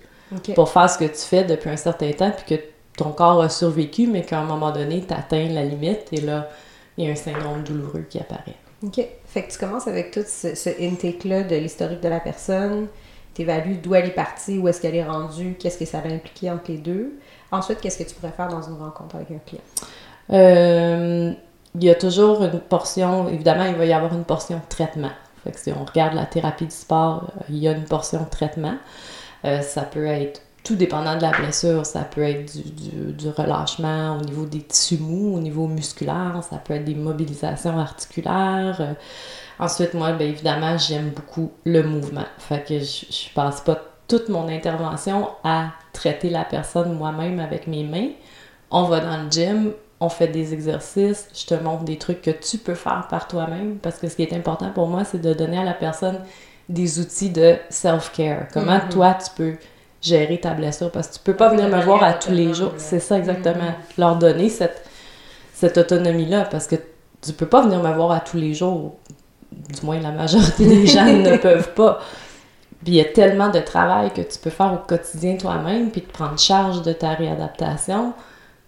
pour 0.56 0.70
faire 0.70 0.90
ce 0.90 0.98
que 0.98 1.06
tu 1.06 1.20
fais 1.22 1.44
depuis 1.44 1.70
un 1.70 1.78
certain 1.78 2.12
temps 2.12 2.32
puis 2.32 2.58
que 2.58 2.62
ton 2.98 3.12
corps 3.12 3.42
a 3.42 3.50
survécu, 3.50 4.08
mais 4.08 4.24
qu'à 4.24 4.40
un 4.40 4.46
moment 4.46 4.72
donné, 4.72 5.04
tu 5.08 5.14
atteins 5.14 5.48
la 5.50 5.64
limite 5.64 6.08
et 6.12 6.22
là, 6.22 6.50
il 6.98 7.06
y 7.06 7.08
a 7.08 7.12
un 7.12 7.16
syndrome 7.16 7.64
douloureux 7.64 8.06
qui 8.10 8.20
apparaît? 8.20 8.56
OK. 8.84 9.00
Fait 9.26 9.44
que 9.44 9.52
tu 9.52 9.58
commences 9.60 9.88
avec 9.88 10.12
tout 10.12 10.24
ce, 10.28 10.56
ce 10.56 10.70
intake-là 10.82 11.44
de 11.44 11.56
l'historique 11.56 12.02
de 12.02 12.10
la 12.10 12.20
personne, 12.20 12.88
tu 13.38 13.44
évalues 13.44 13.76
d'où 13.76 13.94
elle 13.94 14.08
est 14.08 14.12
partie, 14.12 14.58
où 14.58 14.68
est-ce 14.68 14.82
qu'elle 14.82 14.96
est 14.96 15.06
rendue, 15.06 15.56
qu'est-ce 15.60 15.78
que 15.78 15.86
ça 15.86 16.02
va 16.02 16.10
impliquer 16.10 16.50
entre 16.50 16.72
les 16.72 16.80
deux. 16.80 17.20
Ensuite, 17.52 17.80
qu'est-ce 17.80 18.00
que 18.00 18.10
tu 18.10 18.16
pourrais 18.16 18.32
faire 18.32 18.48
dans 18.48 18.64
une 18.64 18.78
rencontre 18.78 19.16
avec 19.16 19.30
un 19.30 19.40
client? 19.46 19.62
Euh, 20.32 21.32
il 21.76 21.84
y 21.84 21.90
a 21.90 21.96
toujours 21.96 22.44
une 22.44 22.60
portion, 22.60 23.30
évidemment, 23.30 23.66
il 23.66 23.76
va 23.76 23.86
y 23.86 23.94
avoir 23.94 24.14
une 24.14 24.24
portion 24.24 24.58
de 24.58 24.70
traitement. 24.70 25.12
Si 25.54 25.72
on 25.72 25.86
regarde 25.86 26.14
la 26.14 26.26
thérapie 26.26 26.66
du 26.66 26.76
sport, 26.76 27.32
euh, 27.38 27.44
il 27.50 27.58
y 27.58 27.68
a 27.68 27.72
une 27.72 27.86
portion 27.86 28.24
de 28.24 28.30
traitement. 28.30 28.76
Euh, 29.46 29.62
ça 29.62 29.84
peut 29.84 30.08
être 30.08 30.42
tout 30.68 30.76
dépendant 30.76 31.16
de 31.16 31.22
la 31.22 31.32
blessure, 31.32 31.86
ça 31.86 32.02
peut 32.04 32.24
être 32.24 32.52
du, 32.54 32.64
du- 32.72 33.14
du 33.14 33.30
relâchement 33.30 34.18
au 34.18 34.22
niveau 34.22 34.46
des 34.46 34.62
tissus 34.62 34.98
mous, 35.00 35.36
au 35.36 35.40
niveau 35.40 35.68
musculaire, 35.68 36.42
ça 36.50 36.58
peut 36.58 36.74
être 36.76 36.86
des 36.86 36.96
mobilisations 36.96 37.80
articulaires. 37.80 38.78
Euh, 38.82 38.94
ensuite, 39.60 39.94
moi, 39.94 40.12
bien 40.14 40.28
évidemment, 40.28 40.78
j'aime 40.78 41.10
beaucoup 41.12 41.52
le 41.66 41.84
mouvement. 41.84 42.26
Fait 42.38 42.64
que 42.68 42.80
je, 42.80 43.06
je 43.10 43.34
passe 43.34 43.62
pas 43.62 43.82
toute 44.08 44.30
mon 44.30 44.48
intervention 44.50 45.30
à 45.44 45.72
traiter 45.94 46.30
la 46.30 46.46
personne 46.46 46.94
moi-même 46.94 47.40
avec 47.40 47.68
mes 47.68 47.84
mains. 47.84 48.10
On 48.72 48.84
va 48.84 49.00
dans 49.00 49.24
le 49.24 49.30
gym, 49.32 49.72
on 50.00 50.10
fait 50.10 50.28
des 50.28 50.54
exercices, 50.54 51.28
je 51.34 51.46
te 51.46 51.56
montre 51.64 51.84
des 51.84 51.98
trucs 51.98 52.22
que 52.22 52.32
tu 52.32 52.58
peux 52.58 52.76
faire 52.76 53.08
par 53.10 53.28
toi-même 53.28 53.78
parce 53.78 53.98
que 54.00 54.08
ce 54.10 54.16
qui 54.16 54.24
est 54.24 54.34
important 54.34 54.72
pour 54.72 54.88
moi, 54.88 55.04
c'est 55.06 55.22
de 55.22 55.34
donner 55.34 55.58
à 55.60 55.64
la 55.64 55.74
personne 55.74 56.20
des 56.70 57.00
outils 57.00 57.30
de 57.30 57.56
self-care. 57.70 58.48
Comment 58.54 58.80
Mhm. 58.84 58.90
toi, 58.90 59.14
tu 59.16 59.30
peux 59.36 59.54
gérer 60.02 60.40
ta 60.40 60.52
blessure 60.52 60.92
parce 60.92 61.08
que 61.10 61.14
tu 61.16 61.20
peux 61.22 61.36
pas 61.36 61.50
venir 61.50 61.68
me 61.70 61.82
voir 61.84 62.04
à 62.04 62.14
tous 62.14 62.32
les 62.32 62.54
jours. 62.54 62.74
C'est 62.78 63.00
ça 63.00 63.18
exactement. 63.18 63.74
Leur 63.98 64.16
donner 64.18 64.50
cette, 64.50 64.84
cette 65.54 65.78
autonomie-là 65.78 66.46
parce 66.52 66.68
que 66.68 66.76
tu 67.22 67.34
peux 67.34 67.48
pas 67.48 67.62
venir 67.64 67.82
me 67.82 67.92
voir 67.94 68.12
à 68.12 68.20
tous 68.20 68.38
les 68.38 68.54
jours. 68.54 68.96
Du 69.52 69.86
moins, 69.86 70.00
la 70.00 70.12
majorité 70.12 70.66
des 70.66 70.86
gens 70.88 71.06
ne 71.06 71.38
peuvent 71.38 71.74
pas. 71.74 72.00
Puis 72.84 72.94
il 72.94 72.96
y 72.96 73.02
a 73.02 73.06
tellement 73.06 73.50
de 73.50 73.60
travail 73.60 74.12
que 74.14 74.22
tu 74.22 74.38
peux 74.40 74.52
faire 74.52 74.72
au 74.74 74.88
quotidien 74.88 75.36
toi-même, 75.36 75.90
puis 75.90 76.02
de 76.02 76.08
prendre 76.08 76.38
charge 76.38 76.84
de 76.84 76.94
ta 76.94 77.10
réadaptation. 77.16 78.14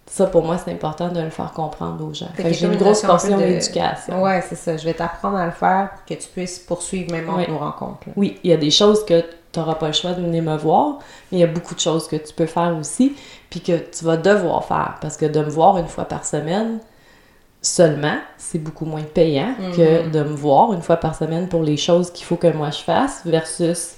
Ça, 0.06 0.26
pour 0.26 0.42
moi, 0.44 0.58
c'est 0.58 0.72
important 0.72 1.08
de 1.08 1.20
le 1.20 1.30
faire 1.30 1.52
comprendre 1.52 2.04
aux 2.04 2.12
gens. 2.12 2.26
Fait 2.34 2.42
Fait 2.42 2.50
que 2.50 2.56
j'ai 2.56 2.66
une 2.66 2.74
grosse 2.76 3.02
portion 3.02 3.36
de- 3.38 3.42
d'éducation. 3.44 4.20
Ouais, 4.20 4.42
c'est 4.48 4.56
ça. 4.56 4.76
Je 4.76 4.84
vais 4.84 4.94
t'apprendre 4.94 5.36
à 5.36 5.46
le 5.46 5.52
faire 5.52 5.90
pour 5.94 6.04
que 6.04 6.20
tu 6.20 6.28
puisses 6.28 6.58
poursuivre 6.58 7.12
même 7.12 7.30
entre 7.30 7.38
Oui. 7.38 7.46
nos 7.48 7.58
rencontres. 7.58 8.00
là. 8.08 8.12
Oui, 8.16 8.36
il 8.42 8.50
y 8.50 8.52
a 8.52 8.56
des 8.56 8.72
choses 8.72 9.04
que 9.06 9.22
tu 9.52 9.58
n'auras 9.58 9.74
pas 9.74 9.88
le 9.88 9.92
choix 9.92 10.12
de 10.12 10.22
venir 10.22 10.42
me 10.42 10.56
voir, 10.56 10.98
mais 11.30 11.38
il 11.38 11.40
y 11.40 11.44
a 11.44 11.48
beaucoup 11.48 11.74
de 11.74 11.80
choses 11.80 12.06
que 12.08 12.16
tu 12.16 12.32
peux 12.32 12.46
faire 12.46 12.76
aussi, 12.78 13.14
puis 13.50 13.60
que 13.60 13.76
tu 13.78 14.04
vas 14.04 14.16
devoir 14.16 14.64
faire. 14.64 14.94
Parce 15.00 15.16
que 15.16 15.26
de 15.26 15.40
me 15.40 15.50
voir 15.50 15.76
une 15.78 15.88
fois 15.88 16.04
par 16.04 16.24
semaine 16.24 16.78
seulement, 17.62 18.16
c'est 18.38 18.58
beaucoup 18.58 18.86
moins 18.86 19.02
payant 19.02 19.54
que 19.76 20.04
Mhm. 20.06 20.10
de 20.12 20.22
me 20.22 20.34
voir 20.34 20.72
une 20.72 20.82
fois 20.82 20.96
par 20.96 21.14
semaine 21.14 21.48
pour 21.48 21.62
les 21.62 21.76
choses 21.76 22.10
qu'il 22.10 22.24
faut 22.24 22.36
que 22.36 22.46
moi 22.46 22.70
je 22.70 22.78
fasse 22.78 23.22
versus 23.26 23.96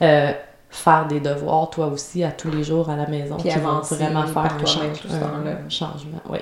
euh, 0.00 0.32
faire 0.70 1.06
des 1.06 1.20
devoirs 1.20 1.70
toi 1.70 1.86
aussi 1.86 2.24
à 2.24 2.32
tous 2.32 2.50
les 2.50 2.64
jours 2.64 2.88
à 2.90 2.96
la 2.96 3.06
maison 3.06 3.36
Puis 3.36 3.50
qui 3.50 3.58
vont 3.60 3.80
vraiment 3.96 4.20
faire 4.32 4.42
un, 4.54 4.58
change- 4.66 5.00
un 5.66 5.70
changement. 5.70 6.20
Oui. 6.30 6.38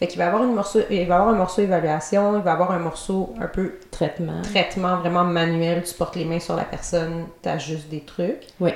Fait 0.00 0.06
qu'il 0.08 0.18
va 0.18 0.26
avoir 0.28 0.42
une 0.42 0.54
morceau, 0.54 0.80
il 0.90 0.96
va 0.96 1.02
y 1.02 1.18
avoir 1.18 1.28
un 1.28 1.34
morceau 1.36 1.60
évaluation, 1.62 2.36
il 2.38 2.42
va 2.42 2.50
y 2.50 2.52
avoir 2.54 2.72
un 2.72 2.78
morceau 2.78 3.34
un 3.40 3.46
peu 3.46 3.74
traitement. 3.92 4.40
traitement 4.42 4.96
vraiment 4.96 5.22
manuel, 5.24 5.84
tu 5.84 5.94
portes 5.94 6.16
les 6.16 6.24
mains 6.24 6.40
sur 6.40 6.56
la 6.56 6.64
personne, 6.64 7.26
tu 7.42 7.48
ajustes 7.50 7.88
des 7.90 8.00
trucs. 8.00 8.46
Oui. 8.60 8.70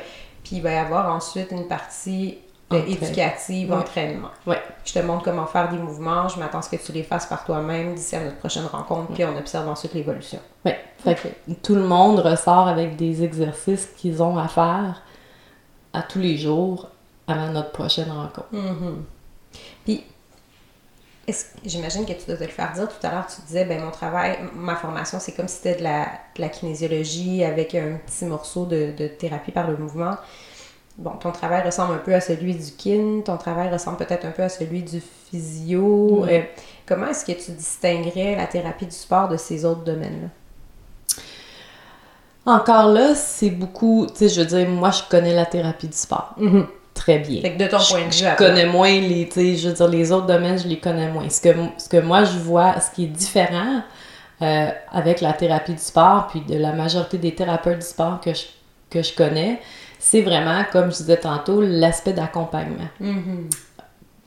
Puis 0.45 0.57
il 0.57 0.63
va 0.63 0.73
y 0.73 0.77
avoir 0.77 1.13
ensuite 1.15 1.51
une 1.51 1.67
partie 1.67 2.37
Entraîne. 2.71 2.89
éducative, 2.91 3.71
Oui. 3.71 3.77
entraînement. 3.79 4.29
Oui. 4.47 4.57
Je 4.85 4.93
te 4.93 4.99
montre 4.99 5.25
comment 5.25 5.47
faire 5.47 5.71
des 5.71 5.79
mouvements, 5.79 6.29
je 6.29 6.39
m'attends 6.39 6.59
à 6.59 6.63
ce 6.63 6.69
que 6.69 6.77
tu 6.85 6.93
les 6.93 7.03
fasses 7.03 7.25
par 7.27 7.45
toi-même 7.47 7.95
d'ici 7.95 8.15
à 8.17 8.23
notre 8.23 8.37
prochaine 8.37 8.67
rencontre, 8.67 9.13
puis 9.15 9.25
on 9.25 9.35
observe 9.39 9.67
ensuite 9.67 9.95
l'évolution. 9.95 10.41
Oui. 10.67 10.73
Fait 10.99 11.15
que 11.15 11.53
tout 11.63 11.75
le 11.75 11.85
monde 11.85 12.19
ressort 12.19 12.69
avec 12.69 12.97
des 12.97 13.25
exercices 13.25 13.87
qu'ils 13.97 14.23
ont 14.23 14.37
à 14.37 14.49
faire 14.49 15.03
à 15.95 16.03
tous 16.03 16.19
les 16.19 16.37
jours 16.37 16.89
avant 17.27 17.49
notre 17.49 17.71
prochaine 17.73 18.11
rencontre. 18.11 18.49
Mhm. 18.53 18.61
Est-ce- 18.63 19.14
j'imagine 21.65 22.05
que 22.05 22.13
tu 22.13 22.27
dois 22.27 22.37
te 22.37 22.45
le 22.45 22.51
faire 22.51 22.73
dire. 22.73 22.89
Tout 22.89 23.07
à 23.07 23.11
l'heure, 23.11 23.27
tu 23.27 23.41
disais, 23.47 23.65
ben 23.65 23.83
mon 23.83 23.91
travail, 23.91 24.39
ma 24.55 24.77
formation, 24.77 25.19
c'est 25.21 25.33
comme 25.33 25.49
si 25.49 25.57
c'était 25.57 25.77
de 25.77 25.83
la, 25.83 26.05
de 26.37 26.41
la 26.41 26.49
kinésiologie 26.49 27.45
avec 27.45 27.75
un 27.75 27.99
petit 28.07 28.25
morceau 28.25 28.67
de, 28.67 28.93
de 28.97 29.07
thérapie 29.09 29.53
par 29.53 29.71
le 29.71 29.77
mouvement. 29.77 30.17
Bon, 30.97 31.11
ton 31.11 31.33
travail 31.33 31.65
ressemble 31.65 31.95
un 31.95 31.99
peu 31.99 32.15
à 32.15 32.21
celui 32.21 32.55
du 32.55 32.71
kin, 32.73 33.23
ton 33.25 33.37
travail 33.37 33.69
ressemble 33.69 33.97
peut-être 33.97 34.25
un 34.27 34.31
peu 34.31 34.43
à 34.43 34.49
celui 34.49 34.83
du 34.83 35.01
physio. 35.01 36.25
Euh, 36.29 36.43
comment 36.87 37.09
est-ce 37.09 37.25
que 37.25 37.33
tu 37.33 37.51
distinguerais 37.51 38.37
la 38.37 38.47
thérapie 38.47 38.87
du 38.87 38.93
sport 38.95 39.29
de 39.29 39.37
ces 39.37 39.65
autres 39.65 39.83
domaines-là? 39.83 40.29
Encore 42.47 42.89
là, 42.89 43.15
c'est 43.15 43.51
beaucoup, 43.51 44.07
tu 44.07 44.17
sais, 44.17 44.29
je 44.29 44.41
veux 44.43 44.47
dire, 44.47 44.69
moi, 44.69 44.91
je 44.91 45.03
connais 45.11 45.35
la 45.35 45.47
thérapie 45.47 45.89
du 45.89 45.97
sport 45.97 46.35
très 46.95 47.19
bien. 47.19 47.43
Fait 47.43 47.53
que 47.53 47.63
de 47.63 47.69
ton 47.69 47.79
je, 47.79 47.91
point 47.91 48.01
de 48.01 48.05
vue, 48.07 48.13
je 48.13 48.37
connais 48.37 48.67
moins 48.67 49.01
les, 49.01 49.29
tu 49.29 49.35
sais, 49.35 49.57
je 49.57 49.69
veux 49.69 49.75
dire, 49.75 49.89
les 49.89 50.13
autres 50.13 50.27
domaines, 50.27 50.59
je 50.59 50.69
les 50.69 50.79
connais 50.79 51.11
moins. 51.11 51.29
Ce 51.29 51.41
que, 51.41 51.55
ce 51.77 51.89
que 51.89 51.99
moi, 51.99 52.25
je 52.25 52.39
vois, 52.39 52.81
ce 52.81 52.95
qui 52.95 53.05
est 53.05 53.09
différent 53.09 53.83
euh, 54.43 54.71
avec 54.91 55.21
la 55.21 55.33
thérapie 55.33 55.73
du 55.73 55.83
sport, 55.83 56.29
puis 56.29 56.41
de 56.41 56.59
la 56.59 56.73
majorité 56.73 57.19
des 57.19 57.35
thérapeutes 57.35 57.81
du 57.81 57.87
sport 57.87 58.21
que 58.21 58.33
je, 58.33 58.45
que 58.91 59.03
je 59.03 59.15
connais, 59.15 59.61
c'est 59.99 60.23
vraiment, 60.23 60.63
comme 60.73 60.93
je 60.93 60.99
disais 60.99 61.17
tantôt, 61.17 61.61
l'aspect 61.61 62.13
d'accompagnement. 62.13 62.89
Mhm. 63.01 63.49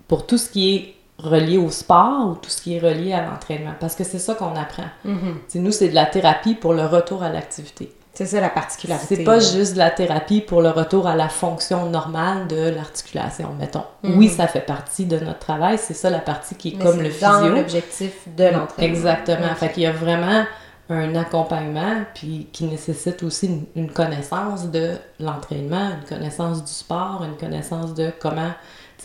Pour 0.08 0.26
tout 0.26 0.38
ce 0.38 0.50
qui 0.50 0.76
est 0.76 0.94
relié 1.20 1.58
au 1.58 1.72
sport 1.72 2.30
ou 2.30 2.36
tout 2.36 2.50
ce 2.50 2.62
qui 2.62 2.76
est 2.76 2.80
relié 2.80 3.14
à 3.14 3.26
l'entraînement. 3.26 3.74
Parce 3.80 3.96
que 3.96 4.04
c'est 4.04 4.20
ça 4.20 4.36
qu'on 4.36 4.56
apprend. 4.56 4.86
Mhm. 5.04 5.40
Sais, 5.48 5.60
nous, 5.60 5.72
c'est 5.72 5.90
de 5.90 5.96
la 5.96 6.06
thérapie 6.06 6.54
pour 6.54 6.74
le 6.74 6.86
retour 6.86 7.24
à 7.24 7.30
l'activité. 7.30 7.92
C'est 8.18 8.26
ça 8.26 8.42
la 8.42 8.50
particularité. 8.50 9.16
C'est 9.18 9.24
pas 9.24 9.38
juste 9.40 9.74
de 9.74 9.78
la 9.78 9.92
thérapie 9.92 10.42
pour 10.42 10.64
le 10.64 10.72
retour 10.72 11.06
à 11.06 11.16
la 11.16 11.30
fonction 11.30 11.88
normale 11.92 12.48
de 12.48 12.70
l'articulation, 12.70 13.50
mettons. 13.60 13.84
Mhm. 14.02 14.18
Oui, 14.18 14.28
ça 14.30 14.48
fait 14.48 14.66
partie 14.66 15.06
de 15.06 15.20
notre 15.20 15.38
travail, 15.38 15.78
c'est 15.78 15.94
ça 15.94 16.10
la 16.10 16.18
partie 16.18 16.56
qui 16.56 16.70
est 16.70 16.78
Mais 16.80 16.84
comme 16.84 16.98
le 17.00 17.10
dans 17.22 17.42
physio. 17.42 17.56
l'objectif 17.56 18.14
de 18.36 18.46
l'entraînement. 18.46 18.96
Exactement. 18.96 19.54
Fait 19.56 19.72
qu'il 19.72 19.84
y 19.84 19.86
a 19.86 19.92
vraiment 19.92 20.46
un 20.90 21.16
accompagnement 21.16 22.06
puis 22.16 22.48
qui 22.52 22.64
nécessite 22.64 23.22
aussi 23.22 23.46
une, 23.46 23.66
une 23.76 23.92
connaissance 23.92 24.66
de 24.72 24.94
l'entraînement, 25.20 25.92
une 26.02 26.08
connaissance 26.10 26.64
du 26.66 26.72
sport, 26.72 27.24
une 27.24 27.38
connaissance 27.38 27.94
de 27.94 28.12
comment, 28.20 28.50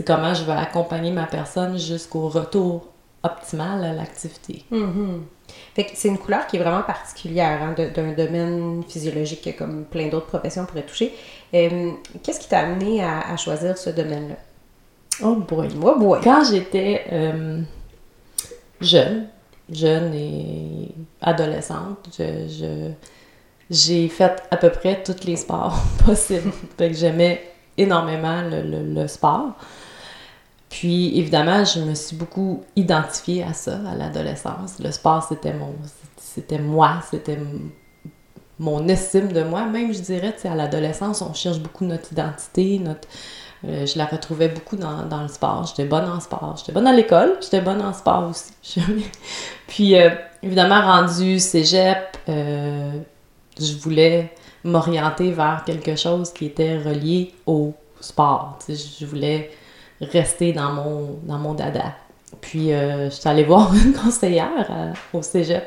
comment 0.06 0.32
je 0.32 0.44
vais 0.44 0.52
accompagner 0.52 1.10
ma 1.10 1.26
personne 1.26 1.76
jusqu'au 1.78 2.28
retour 2.28 2.86
optimal 3.22 3.84
à 3.84 3.92
l'activité. 3.92 4.64
Mhm. 4.70 5.22
Fait 5.74 5.84
que 5.84 5.90
c'est 5.94 6.08
une 6.08 6.18
couleur 6.18 6.46
qui 6.46 6.56
est 6.56 6.60
vraiment 6.60 6.82
particulière 6.82 7.60
hein, 7.62 7.74
d'un 7.76 8.12
domaine 8.12 8.82
physiologique 8.88 9.42
que 9.42 9.50
comme 9.58 9.84
plein 9.84 10.08
d'autres 10.08 10.26
professions 10.26 10.66
pourraient 10.66 10.82
toucher. 10.82 11.14
Euh, 11.54 11.90
Qu'est-ce 12.22 12.40
qui 12.40 12.48
t'a 12.48 12.60
amené 12.60 13.02
à, 13.02 13.20
à 13.20 13.36
choisir 13.36 13.76
ce 13.78 13.90
domaine-là? 13.90 14.36
Oh 15.22 15.36
boy. 15.36 15.68
Moi, 15.74 15.96
boy. 15.98 16.20
Quand 16.22 16.42
j'étais 16.44 17.04
euh, 17.12 17.60
jeune, 18.80 19.26
jeune 19.70 20.14
et 20.14 20.88
adolescente, 21.20 22.08
je- 22.16 22.90
j'ai 23.70 24.08
fait 24.08 24.42
à 24.50 24.56
peu 24.56 24.70
près 24.70 25.02
tous 25.02 25.24
les 25.24 25.36
sports 25.36 25.78
possibles. 26.04 26.52
Fait 26.76 26.88
que 26.90 26.96
j'aimais 26.96 27.42
énormément 27.78 28.42
le, 28.42 28.62
le- 28.62 28.94
le 29.02 29.08
sport. 29.08 29.52
Puis 30.72 31.18
évidemment, 31.18 31.66
je 31.66 31.80
me 31.80 31.94
suis 31.94 32.16
beaucoup 32.16 32.64
identifiée 32.76 33.42
à 33.42 33.52
ça 33.52 33.78
à 33.86 33.94
l'adolescence. 33.94 34.78
Le 34.82 34.90
sport, 34.90 35.22
c'était 35.22 35.52
mon 35.52 35.74
c'était 36.16 36.58
moi, 36.58 37.02
c'était 37.10 37.38
mon 38.58 38.88
estime 38.88 39.32
de 39.34 39.42
moi. 39.42 39.66
Même, 39.66 39.92
je 39.92 40.00
dirais, 40.00 40.34
à 40.44 40.54
l'adolescence, 40.54 41.20
on 41.20 41.34
cherche 41.34 41.58
beaucoup 41.58 41.84
notre 41.84 42.10
identité, 42.12 42.78
notre 42.78 43.06
euh, 43.66 43.84
je 43.84 43.98
la 43.98 44.06
retrouvais 44.06 44.48
beaucoup 44.48 44.76
dans, 44.76 45.04
dans 45.04 45.20
le 45.20 45.28
sport. 45.28 45.66
J'étais 45.66 45.84
bonne 45.84 46.08
en 46.08 46.20
sport. 46.20 46.54
J'étais 46.56 46.72
bonne 46.72 46.86
à 46.86 46.94
l'école, 46.94 47.36
j'étais 47.42 47.60
bonne 47.60 47.82
en 47.82 47.92
sport 47.92 48.30
aussi. 48.30 48.80
Puis, 49.68 49.94
euh, 49.94 50.08
évidemment, 50.42 50.80
rendu 50.80 51.38
cégep, 51.38 52.16
euh, 52.30 52.92
je 53.60 53.74
voulais 53.74 54.32
m'orienter 54.64 55.32
vers 55.32 55.64
quelque 55.66 55.96
chose 55.96 56.32
qui 56.32 56.46
était 56.46 56.78
relié 56.78 57.34
au 57.44 57.74
sport. 58.00 58.58
Je 58.66 59.04
voulais 59.04 59.50
rester 60.10 60.52
dans 60.52 60.72
mon, 60.72 61.18
dans 61.24 61.38
mon 61.38 61.54
dada. 61.54 61.94
Puis, 62.40 62.72
euh, 62.72 63.10
je 63.10 63.14
suis 63.14 63.28
allée 63.28 63.44
voir 63.44 63.72
une 63.84 63.92
conseillère 63.92 64.70
à- 64.70 65.16
au 65.16 65.22
cégep. 65.22 65.64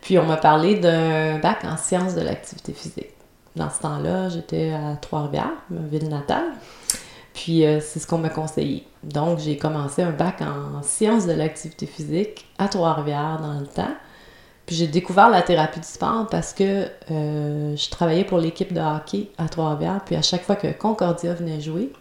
Puis, 0.00 0.18
on 0.18 0.24
m'a 0.24 0.36
parlé 0.36 0.76
d'un 0.76 1.38
bac 1.38 1.64
en 1.64 1.76
sciences 1.76 2.14
de 2.14 2.20
l'activité 2.20 2.72
physique. 2.72 3.10
Dans 3.56 3.70
ce 3.70 3.80
temps-là, 3.82 4.28
j'étais 4.28 4.72
à 4.72 4.96
Trois-Rivières, 4.96 5.52
ma 5.70 5.86
ville 5.86 6.08
natale. 6.08 6.44
Puis 7.32 7.66
euh, 7.66 7.80
c'est 7.80 7.98
ce 7.98 8.06
qu'on 8.06 8.18
m'a 8.18 8.28
conseillé. 8.28 8.86
Donc 9.02 9.40
j'ai 9.40 9.56
commencé 9.56 10.02
un 10.02 10.12
bac 10.12 10.40
en 10.40 10.82
sciences 10.82 11.26
de 11.26 11.32
l'activité 11.32 11.84
physique 11.86 12.46
à 12.58 12.68
Trois-Rivières 12.68 13.40
dans 13.42 13.58
le 13.58 13.66
temps. 13.66 13.92
Puis 14.66 14.76
j'ai 14.76 14.86
découvert 14.86 15.28
la 15.30 15.42
thérapie 15.42 15.80
du 15.80 15.86
sport 15.86 16.26
parce 16.30 16.52
que 16.52 16.86
euh, 17.10 17.76
je 17.76 17.90
travaillais 17.90 18.22
pour 18.24 18.38
l'équipe 18.38 18.72
de 18.72 18.80
hockey 18.80 19.30
à 19.36 19.48
Trois-Rivières. 19.48 20.00
Puis 20.06 20.14
à 20.14 20.22
chaque 20.22 20.42
fois 20.44 20.54
que 20.56 20.68
Concordia 20.72 21.34
venait 21.34 21.60
jouer, 21.60 21.92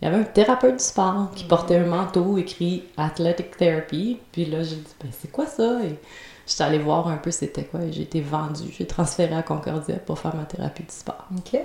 il 0.00 0.06
y 0.06 0.08
avait 0.08 0.20
un 0.20 0.24
thérapeute 0.24 0.76
du 0.76 0.84
sport 0.84 1.30
qui 1.34 1.44
portait 1.44 1.76
un 1.76 1.86
manteau 1.86 2.38
écrit 2.38 2.84
Athletic 2.96 3.56
Therapy. 3.56 4.18
Puis 4.32 4.46
là, 4.46 4.62
j'ai 4.62 4.76
dit, 4.76 4.94
ben 5.02 5.10
c'est 5.12 5.30
quoi 5.30 5.46
ça? 5.46 5.84
Et 5.84 5.98
j'étais 6.46 6.64
allée 6.64 6.78
voir 6.78 7.08
un 7.08 7.18
peu 7.18 7.30
c'était 7.30 7.64
quoi 7.64 7.82
et 7.82 7.92
j'ai 7.92 8.02
été 8.02 8.22
vendue. 8.22 8.72
J'ai 8.76 8.86
transféré 8.86 9.34
à 9.34 9.42
Concordia 9.42 9.96
pour 9.96 10.18
faire 10.18 10.34
ma 10.34 10.44
thérapie 10.44 10.84
du 10.84 10.94
sport. 10.94 11.26
OK. 11.36 11.60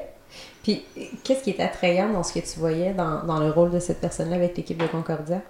Puis, 0.64 0.84
qu'est-ce 1.24 1.44
qui 1.44 1.52
est 1.52 1.62
attrayant 1.62 2.12
dans 2.12 2.24
ce 2.24 2.34
que 2.34 2.40
tu 2.40 2.60
voyais 2.60 2.94
dans, 2.94 3.24
dans 3.24 3.40
le 3.40 3.52
rôle 3.52 3.72
de 3.72 3.80
cette 3.80 4.02
personne-là 4.02 4.36
avec 4.36 4.58
l'équipe 4.58 4.82
de 4.82 4.88
Concordia? 4.88 5.42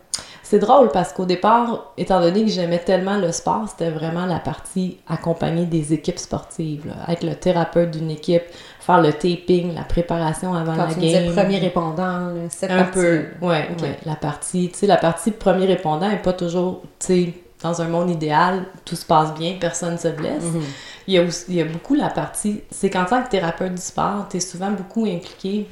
C'est 0.47 0.59
drôle 0.59 0.89
parce 0.89 1.11
qu'au 1.11 1.25
départ, 1.25 1.91
étant 1.97 2.21
donné 2.21 2.43
que 2.45 2.51
j'aimais 2.51 2.77
tellement 2.77 3.17
le 3.17 3.31
sport, 3.31 3.67
c'était 3.67 3.89
vraiment 3.89 4.27
la 4.27 4.37
partie 4.37 4.99
accompagner 5.07 5.65
des 5.65 5.91
équipes 5.91 6.19
sportives, 6.19 6.85
là, 6.85 7.11
être 7.11 7.23
le 7.23 7.33
thérapeute 7.33 7.89
d'une 7.89 8.11
équipe, 8.11 8.43
faire 8.79 9.01
le 9.01 9.11
taping, 9.11 9.73
la 9.73 9.81
préparation 9.81 10.53
avant 10.53 10.75
Quand 10.75 10.85
la 10.85 10.93
tu 10.93 10.99
game. 10.99 11.23
disais 11.23 11.31
premier 11.31 11.57
répondant, 11.57 12.29
cette 12.51 12.69
un 12.69 12.83
partie 12.83 12.93
peu, 12.93 13.25
ouais, 13.41 13.69
ok. 13.71 13.81
Ouais. 13.81 13.97
La 14.05 14.15
partie, 14.15 14.69
tu 14.71 14.77
sais, 14.77 14.85
la 14.85 14.97
partie 14.97 15.31
premier 15.31 15.65
répondant 15.65 16.11
est 16.11 16.21
pas 16.21 16.33
toujours, 16.33 16.83
tu 16.99 17.05
sais, 17.07 17.33
dans 17.63 17.81
un 17.81 17.87
monde 17.87 18.11
idéal, 18.11 18.65
tout 18.85 18.95
se 18.95 19.05
passe 19.05 19.33
bien, 19.33 19.55
personne 19.59 19.97
se 19.97 20.09
blesse. 20.09 20.43
Mhm. 20.43 20.61
Il 21.07 21.13
y 21.15 21.17
a 21.17 21.23
aussi, 21.23 21.45
il 21.49 21.55
y 21.55 21.61
a 21.61 21.65
beaucoup 21.65 21.95
la 21.95 22.09
partie, 22.09 22.61
c'est 22.69 22.91
qu'en 22.91 23.05
tant 23.05 23.23
que 23.23 23.29
thérapeute 23.29 23.73
du 23.73 23.81
sport, 23.81 24.27
tu 24.29 24.37
es 24.37 24.39
souvent 24.39 24.69
beaucoup 24.69 25.05
impliqué 25.07 25.67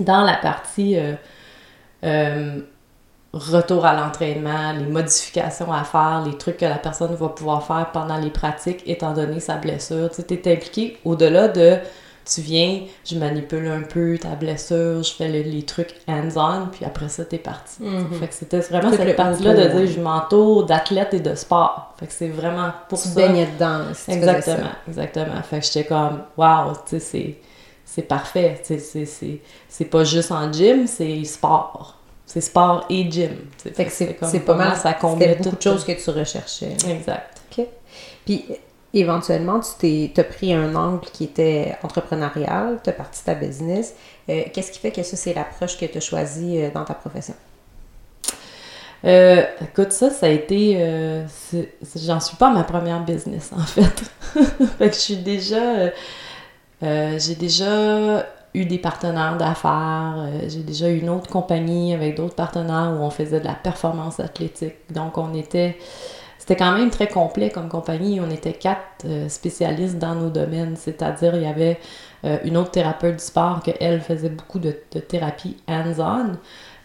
dans 0.00 0.22
la 0.22 0.36
partie 0.38 0.96
euh, 0.98 1.12
euh, 2.04 2.60
retour 3.38 3.84
à 3.86 3.94
l'entraînement, 3.94 4.72
les 4.72 4.86
modifications 4.86 5.72
à 5.72 5.84
faire, 5.84 6.22
les 6.26 6.36
trucs 6.38 6.58
que 6.58 6.64
la 6.64 6.78
personne 6.78 7.14
va 7.14 7.28
pouvoir 7.28 7.66
faire 7.66 7.90
pendant 7.92 8.16
les 8.16 8.30
pratiques, 8.30 8.82
étant 8.86 9.12
donné 9.12 9.40
sa 9.40 9.56
blessure. 9.56 10.10
Tu 10.10 10.22
es 10.34 10.52
impliqué 10.52 10.98
au-delà 11.04 11.48
de 11.48 11.76
tu 12.26 12.40
viens, 12.40 12.80
je 13.04 13.18
manipule 13.18 13.66
un 13.68 13.82
peu 13.82 14.16
ta 14.16 14.30
blessure, 14.30 15.02
je 15.02 15.12
fais 15.12 15.28
le- 15.28 15.42
les 15.50 15.62
trucs 15.62 15.94
hands-on, 16.08 16.68
puis 16.72 16.86
après 16.86 17.10
ça, 17.10 17.22
t'es 17.26 17.36
parti. 17.36 17.82
Mhm. 17.82 18.18
Fait 18.18 18.28
que 18.28 18.32
c'était 18.34 18.60
vraiment 18.60 18.90
Tout 18.90 18.96
cette 18.96 19.14
partie-là 19.16 19.52
de 19.52 19.78
dire 19.78 19.86
je 19.94 20.00
m'entoure 20.00 20.64
d'athlètes 20.64 21.12
et 21.12 21.20
de 21.20 21.34
sport. 21.34 21.92
Fait 22.00 22.06
que 22.06 22.12
c'est 22.14 22.28
vraiment 22.28 22.70
pour 22.88 22.98
Tu 22.98 23.08
ça. 23.08 23.14
baignais 23.14 23.46
dedans. 23.46 23.80
si 23.92 24.06
tu 24.06 24.12
faisais 24.12 24.16
Exactement, 24.16 24.56
ça. 24.68 24.72
exactement. 24.88 25.42
Fait 25.42 25.60
que 25.60 25.66
j'étais 25.66 25.84
comme, 25.84 26.22
wow, 26.38 26.72
tu 26.88 26.98
sais, 26.98 27.36
c'est, 27.84 28.02
parfait. 28.02 28.62
C'est 29.68 29.84
pas 29.84 30.04
juste 30.04 30.32
en 30.32 30.50
gym, 30.50 30.86
c'est 30.86 31.22
sport. 31.24 31.98
C'est 32.26 32.40
sport 32.40 32.86
et 32.90 33.10
gym. 33.10 33.30
Fait 33.74 33.84
que 33.84 33.90
c'est 33.92 34.40
pas 34.40 34.54
mal. 34.54 34.76
ça 34.76 34.94
comblait 34.94 35.34
beaucoup 35.36 35.56
de 35.56 35.62
choses 35.62 35.84
que 35.84 35.92
tu 35.92 36.10
recherchais. 36.10 36.76
Exact. 36.88 37.40
Puis, 38.24 38.44
éventuellement, 38.94 39.60
tu 39.60 40.08
t'es 40.08 40.20
as 40.20 40.24
pris 40.24 40.54
un 40.54 40.74
angle 40.74 41.06
qui 41.12 41.24
était 41.24 41.76
entrepreneurial, 41.82 42.78
tu 42.82 42.90
as 42.90 42.92
parti 42.94 43.22
ta 43.22 43.34
business. 43.34 43.94
Euh, 44.30 44.44
Qu'est-ce 44.52 44.72
qui 44.72 44.78
fait 44.78 44.90
que 44.92 45.02
ça, 45.02 45.16
c'est 45.16 45.34
l'approche 45.34 45.76
que 45.78 45.84
tu 45.84 45.98
as 45.98 46.00
choisie 46.00 46.62
euh, 46.62 46.70
dans 46.72 46.84
ta 46.84 46.94
profession? 46.94 47.34
Euh, 49.04 49.44
écoute, 49.60 49.92
ça, 49.92 50.08
ça 50.10 50.26
a 50.26 50.30
été. 50.30 50.76
euh, 50.78 51.24
j'en 51.96 52.20
suis 52.20 52.36
pas 52.36 52.48
à 52.48 52.52
ma 52.52 52.64
première 52.64 53.00
business, 53.04 53.50
en 53.54 53.60
fait. 53.60 54.02
fait 54.78 54.88
que 54.88 54.94
je 54.94 55.00
suis 55.00 55.16
déjà. 55.18 55.56
euh, 55.62 55.90
euh, 56.82 57.18
j'ai 57.18 57.34
déjà 57.34 58.26
eu 58.54 58.64
des 58.64 58.78
partenaires 58.78 59.36
d'affaires. 59.36 60.14
euh, 60.18 60.48
j'ai 60.48 60.62
déjà 60.62 60.88
eu 60.90 60.98
une 60.98 61.08
autre 61.10 61.28
compagnie 61.30 61.94
avec 61.94 62.16
d'autres 62.16 62.34
partenaires 62.36 62.92
où 62.98 63.02
on 63.02 63.10
faisait 63.10 63.40
de 63.40 63.44
la 63.44 63.54
performance 63.54 64.20
athlétique. 64.20 64.74
Donc, 64.90 65.18
on 65.18 65.34
était. 65.34 65.76
C'était 66.38 66.56
quand 66.56 66.72
même 66.72 66.90
très 66.90 67.08
complet 67.08 67.50
comme 67.50 67.68
compagnie. 67.68 68.20
On 68.20 68.30
était 68.30 68.52
quatre 68.52 69.04
euh, 69.06 69.28
spécialistes 69.28 69.98
dans 69.98 70.14
nos 70.14 70.30
domaines. 70.30 70.76
C'est-à-dire, 70.76 71.34
il 71.36 71.42
y 71.42 71.46
avait 71.46 71.78
euh, 72.24 72.38
une 72.44 72.56
autre 72.56 72.70
thérapeute 72.70 73.16
du 73.16 73.24
sport 73.24 73.62
que 73.62 73.70
elle 73.80 74.00
faisait 74.00 74.28
beaucoup 74.30 74.58
de, 74.58 74.76
de 74.92 75.00
thérapie 75.00 75.56
hands-on. 75.68 76.36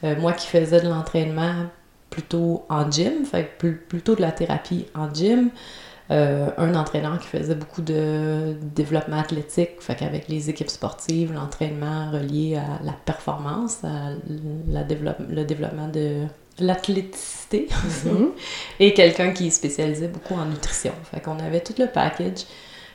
Moi 0.01 0.31
qui 0.31 0.47
faisais 0.47 0.79
de 0.79 0.87
l'entraînement 0.87 1.65
plutôt 2.09 2.63
en 2.69 2.89
gym, 2.89 3.25
fait 3.25 3.43
plus- 3.57 3.75
plutôt 3.75 4.15
de 4.15 4.21
la 4.21 4.31
thérapie 4.31 4.85
en 4.95 5.13
gym. 5.13 5.49
Euh, 6.11 6.49
un 6.57 6.73
entraîneur 6.73 7.19
qui 7.19 7.27
faisait 7.27 7.53
beaucoup 7.53 7.83
de 7.83 8.55
développement 8.75 9.19
athlétique, 9.19 9.79
fait 9.79 9.95
qu'avec 9.95 10.27
les 10.27 10.49
équipes 10.49 10.71
sportives, 10.71 11.31
l'entraînement 11.33 12.09
relié 12.09 12.55
à 12.55 12.83
la 12.83 12.93
performance, 12.93 13.83
à 13.83 14.13
la 14.67 14.83
développe- 14.83 15.21
le 15.29 15.43
développement 15.45 15.87
de 15.87 16.23
l'athléticité, 16.57 17.67
et 18.79 18.93
quelqu'un 18.95 19.31
qui 19.33 19.51
spécialisait 19.51 20.07
beaucoup 20.07 20.33
en 20.33 20.45
nutrition. 20.45 20.93
Fait 21.11 21.19
qu'on 21.21 21.37
avait 21.39 21.61
tout 21.61 21.75
le 21.77 21.85
package, 21.85 22.45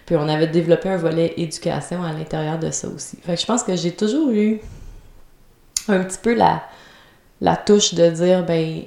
puis 0.06 0.16
on 0.16 0.28
avait 0.28 0.48
développé 0.48 0.88
un 0.88 0.96
volet 0.96 1.34
éducation 1.36 2.02
à 2.02 2.12
l'intérieur 2.12 2.58
de 2.58 2.70
ça 2.72 2.88
aussi. 2.88 3.16
Fait 3.24 3.36
que 3.36 3.40
je 3.40 3.46
pense 3.46 3.62
que 3.62 3.76
j'ai 3.76 3.92
toujours 3.92 4.30
eu 4.32 4.58
un 5.86 6.02
petit 6.02 6.18
peu 6.20 6.34
la, 6.34 6.64
la 7.40 7.56
touche 7.56 7.94
de 7.94 8.10
dire, 8.10 8.44
ben, 8.44 8.82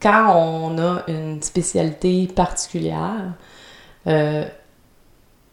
quand 0.00 0.36
on 0.36 0.78
a 0.78 1.02
une 1.08 1.42
spécialité 1.42 2.28
particulière, 2.28 3.32
euh, 4.06 4.44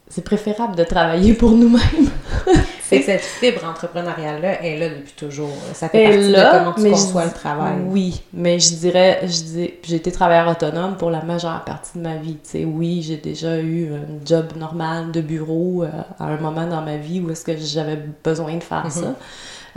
c'est 0.08 0.22
préférable 0.22 0.76
de 0.76 0.84
travailler 0.84 1.34
pour 1.34 1.50
nous-mêmes. 1.50 2.10
C'est 2.88 3.02
cette 3.02 3.22
fibre 3.22 3.64
entrepreneuriale-là 3.64 4.62
est 4.64 4.78
là 4.78 4.88
depuis 4.90 5.14
toujours. 5.16 5.50
Ça 5.74 5.88
fait 5.88 6.04
partie 6.04 6.30
là, 6.30 6.52
de 6.52 6.58
comment 6.58 6.74
tu 6.74 6.90
conçois 6.90 7.24
le 7.24 7.32
travail. 7.32 7.74
Oui, 7.88 8.22
mais 8.32 8.60
je 8.60 8.74
dirais, 8.74 9.20
je 9.24 9.42
dis, 9.42 9.74
j'ai 9.82 9.96
été 9.96 10.12
travailleur 10.12 10.48
autonome 10.48 10.96
pour 10.96 11.10
la 11.10 11.22
majeure 11.22 11.64
partie 11.64 11.98
de 11.98 12.02
ma 12.02 12.16
vie. 12.16 12.34
Tu 12.34 12.50
sais, 12.50 12.64
oui, 12.64 13.02
j'ai 13.02 13.16
déjà 13.16 13.58
eu 13.58 13.92
un 13.92 14.24
job 14.24 14.52
normal 14.56 15.10
de 15.10 15.20
bureau 15.20 15.82
euh, 15.82 15.88
à 16.18 16.26
un 16.26 16.36
moment 16.38 16.66
dans 16.66 16.82
ma 16.82 16.96
vie 16.96 17.20
où 17.20 17.30
est-ce 17.30 17.44
que 17.44 17.56
j'avais 17.56 17.98
besoin 18.22 18.56
de 18.56 18.62
faire 18.62 18.90
ça. 18.90 19.14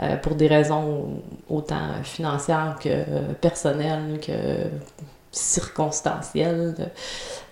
Euh, 0.02 0.16
pour 0.16 0.34
des 0.34 0.46
raisons 0.46 1.20
autant 1.48 2.02
financières 2.02 2.76
que 2.82 2.88
euh, 2.88 3.32
personnelles 3.40 4.18
que 4.24 4.32
circonstancielles, 5.32 6.74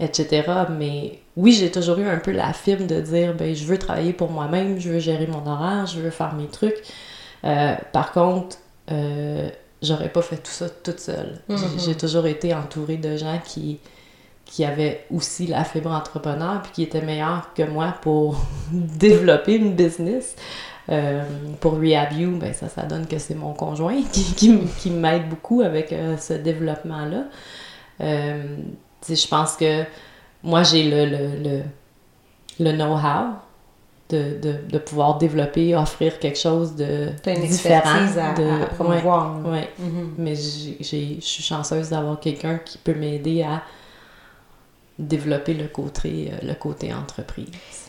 etc. 0.00 0.42
Mais 0.70 1.20
oui, 1.36 1.52
j'ai 1.52 1.70
toujours 1.70 1.98
eu 1.98 2.08
un 2.08 2.18
peu 2.18 2.32
la 2.32 2.52
fibre 2.52 2.86
de 2.86 3.00
dire, 3.00 3.34
ben, 3.34 3.54
je 3.54 3.64
veux 3.64 3.78
travailler 3.78 4.12
pour 4.12 4.30
moi-même, 4.30 4.78
je 4.80 4.90
veux 4.90 4.98
gérer 4.98 5.26
mon 5.26 5.46
horaire, 5.46 5.86
je 5.86 6.00
veux 6.00 6.10
faire 6.10 6.34
mes 6.34 6.46
trucs. 6.46 6.82
Euh, 7.44 7.74
par 7.92 8.12
contre, 8.12 8.56
euh, 8.90 9.48
j'aurais 9.82 10.08
pas 10.08 10.22
fait 10.22 10.38
tout 10.38 10.50
ça 10.50 10.68
toute 10.68 10.98
seule. 11.00 11.38
J'ai- 11.48 11.54
Mhm. 11.54 11.78
J'ai 11.78 11.94
toujours 11.96 12.26
été 12.26 12.54
entourée 12.54 12.96
de 12.96 13.16
gens 13.16 13.38
qui, 13.44 13.78
qui 14.44 14.64
avaient 14.64 15.04
aussi 15.14 15.46
la 15.46 15.62
fibre 15.64 15.90
entrepreneur 15.92 16.62
puis 16.62 16.72
qui 16.72 16.82
étaient 16.82 17.02
meilleurs 17.02 17.50
que 17.54 17.62
moi 17.62 17.94
pour 18.02 18.40
développer 18.72 19.54
une 19.56 19.74
business. 19.74 20.34
Euh, 20.90 21.22
pour 21.60 21.74
Rehab 21.78 22.12
You, 22.12 22.38
ben 22.38 22.54
ça, 22.54 22.68
ça 22.68 22.82
donne 22.84 23.06
que 23.06 23.18
c'est 23.18 23.34
mon 23.34 23.52
conjoint 23.52 24.00
qui, 24.10 24.24
qui, 24.34 24.58
qui 24.78 24.90
m'aide 24.90 25.28
beaucoup 25.28 25.60
avec 25.60 25.92
euh, 25.92 26.16
ce 26.16 26.32
développement-là. 26.32 27.24
Euh, 28.00 28.56
je 29.06 29.28
pense 29.28 29.56
que 29.56 29.84
moi, 30.42 30.62
j'ai 30.62 30.88
le, 30.88 31.04
le, 31.04 31.42
le, 31.42 31.62
le 32.60 32.72
know-how 32.72 33.34
de, 34.08 34.38
de, 34.40 34.54
de 34.66 34.78
pouvoir 34.78 35.18
développer, 35.18 35.76
offrir 35.76 36.18
quelque 36.18 36.38
chose 36.38 36.74
de 36.74 37.10
une 37.26 37.46
différent. 37.46 38.06
à, 38.16 38.32
de, 38.32 38.62
à 38.62 38.66
promouvoir. 38.66 39.40
Ouais, 39.44 39.50
ouais. 39.50 39.68
Mhm. 39.78 40.14
Mais 40.16 40.34
je 40.36 40.82
suis 40.82 41.20
chanceuse 41.42 41.90
d'avoir 41.90 42.18
quelqu'un 42.18 42.58
qui 42.58 42.78
peut 42.78 42.94
m'aider 42.94 43.42
à 43.42 43.62
développer 44.98 45.52
le 45.54 45.68
côté, 45.68 46.30
le 46.42 46.54
côté 46.54 46.94
entreprise. 46.94 47.87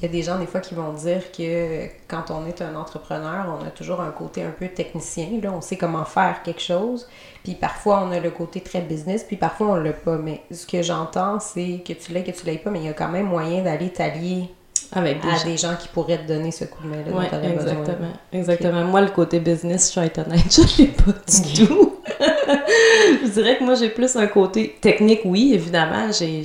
Il 0.00 0.06
y 0.06 0.08
a 0.08 0.12
des 0.12 0.22
gens, 0.22 0.38
des 0.38 0.46
fois, 0.46 0.60
qui 0.60 0.74
vont 0.74 0.92
dire 0.92 1.32
que 1.32 1.86
quand 2.06 2.30
on 2.30 2.46
est 2.46 2.62
un 2.62 2.76
entrepreneur, 2.76 3.46
on 3.60 3.66
a 3.66 3.70
toujours 3.70 4.00
un 4.00 4.10
côté 4.10 4.42
un 4.44 4.50
peu 4.50 4.68
technicien. 4.68 5.26
Là, 5.42 5.52
on 5.52 5.60
sait 5.60 5.76
comment 5.76 6.04
faire 6.04 6.42
quelque 6.44 6.60
chose. 6.62 7.08
Puis 7.42 7.54
parfois, 7.54 8.04
on 8.06 8.12
a 8.12 8.20
le 8.20 8.30
côté 8.30 8.60
très 8.60 8.80
business, 8.80 9.24
puis 9.24 9.36
parfois, 9.36 9.68
on 9.68 9.74
l'a 9.74 9.92
pas. 9.92 10.16
Mais 10.16 10.42
ce 10.52 10.66
que 10.66 10.82
j'entends, 10.82 11.40
c'est 11.40 11.82
que 11.86 11.92
tu 11.94 12.12
l'aies, 12.12 12.22
que 12.22 12.30
tu 12.30 12.46
l'aies 12.46 12.58
pas, 12.58 12.70
mais 12.70 12.78
il 12.78 12.86
y 12.86 12.88
a 12.88 12.92
quand 12.92 13.08
même 13.08 13.26
moyen 13.26 13.62
d'aller 13.64 13.90
t'allier 13.92 14.48
Avec 14.92 15.20
des 15.20 15.28
à 15.28 15.36
gens. 15.36 15.44
des 15.44 15.56
gens 15.56 15.74
qui 15.76 15.88
pourraient 15.88 16.18
te 16.18 16.28
donner 16.28 16.52
ce 16.52 16.64
coup 16.64 16.82
de 16.84 16.88
main-là 16.90 17.26
t'aurais 17.28 17.48
besoin. 17.54 17.72
exactement. 17.72 18.12
Exactement. 18.32 18.84
Moi, 18.84 19.00
le 19.00 19.10
côté 19.10 19.40
business, 19.40 19.92
je 19.92 20.00
être 20.00 20.18
honnête, 20.18 20.44
je 20.50 20.82
l'ai 20.82 20.88
pas 20.88 21.12
du 21.12 21.66
tout. 21.66 21.97
je 23.24 23.28
dirais 23.30 23.58
que 23.58 23.64
moi, 23.64 23.74
j'ai 23.74 23.90
plus 23.90 24.16
un 24.16 24.26
côté 24.26 24.76
technique, 24.80 25.20
oui, 25.24 25.52
évidemment. 25.54 26.10
J'ai, 26.12 26.42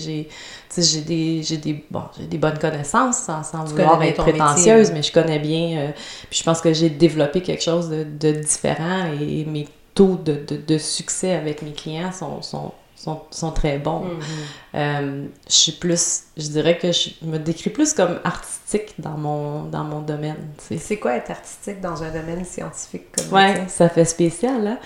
des, 1.02 1.44
j'ai 1.44 1.58
des, 1.58 1.86
bon, 1.92 2.04
j'ai 2.18 2.26
des 2.26 2.38
bonnes 2.38 2.58
connaissances 2.58 3.18
sans, 3.20 3.44
sans 3.44 3.64
vouloir 3.66 4.02
être 4.04 4.18
prétentieuse, 4.22 4.92
métier. 4.92 4.94
mais 4.94 5.04
je 5.04 5.12
connais 5.12 5.40
bien. 5.40 5.78
euh, 5.80 5.92
puis 6.30 6.40
je 6.40 6.44
pense 6.44 6.62
que 6.62 6.74
j'ai 6.74 6.90
développé 6.90 7.42
quelque 7.42 7.64
chose 7.64 7.90
de, 7.90 8.04
de 8.04 8.32
différent 8.32 9.06
et 9.22 9.46
mes 9.46 9.68
taux 9.94 10.16
de, 10.16 10.34
de, 10.48 10.58
de 10.58 10.78
succès 10.78 11.34
avec 11.34 11.62
mes 11.62 11.74
clients 11.74 12.12
sont, 12.12 12.42
sont, 12.42 12.74
sont, 13.04 13.22
sont 13.32 13.52
très 13.52 13.78
bons. 13.80 14.06
Mm-hmm. 14.06 14.76
Euh, 14.76 15.26
je 15.48 15.54
suis 15.54 15.72
plus, 15.74 16.22
je 16.38 16.48
dirais 16.48 16.78
que 16.78 16.92
je 16.92 17.10
me 17.24 17.38
décris 17.38 17.70
plus 17.70 17.94
comme 17.94 18.20
artistique 18.24 18.94
dans 18.98 19.18
mon, 19.18 19.64
dans 19.64 19.84
mon 19.84 20.02
domaine. 20.02 20.38
C'est 20.80 20.98
quoi 20.98 21.16
être 21.16 21.32
artistique 21.32 21.82
dans 21.82 22.02
un 22.04 22.10
domaine 22.12 22.46
scientifique 22.46 23.08
comme 23.16 23.26
le 23.28 23.34
Ouais, 23.34 23.64
ça 23.68 23.90
fait 23.90 24.06
spécial, 24.06 24.64
là. 24.64 24.78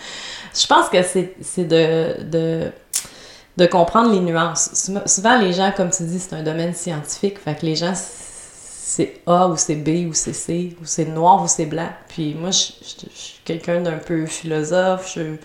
Je 0.54 0.66
pense 0.68 0.90
que 0.90 1.02
c'est 1.04 1.64
de, 1.66 2.24
de, 2.24 2.72
de 3.58 3.66
comprendre 3.68 4.12
les 4.12 4.20
nuances. 4.20 4.72
Souvent- 5.06 5.38
les 5.40 5.54
gens, 5.54 5.72
comme 5.76 5.90
tu 5.92 6.04
dis, 6.04 6.20
c'est 6.20 6.34
un 6.36 6.44
domaine 6.44 6.74
scientifique, 6.74 7.40
fait 7.40 7.56
que 7.56 7.66
les 7.66 7.76
gens, 7.76 7.94
c'est 7.96 9.22
A 9.28 9.48
ou 9.48 9.58
c'est 9.58 9.76
B 9.76 10.08
ou 10.10 10.14
c'est 10.14 10.34
C, 10.34 10.76
ou 10.82 10.86
c'est 10.86 11.06
noir 11.06 11.44
ou 11.44 11.48
c'est 11.48 11.66
blanc. 11.68 11.90
Puis 12.08 12.34
moi, 12.34 12.50
je, 12.52 12.58
je- 12.82 13.06
je 13.14 13.18
suis 13.20 13.40
quelqu'un 13.46 13.82
d'un 13.82 13.98
peu 14.00 14.26
philosophe, 14.26 15.14
je, 15.16 15.36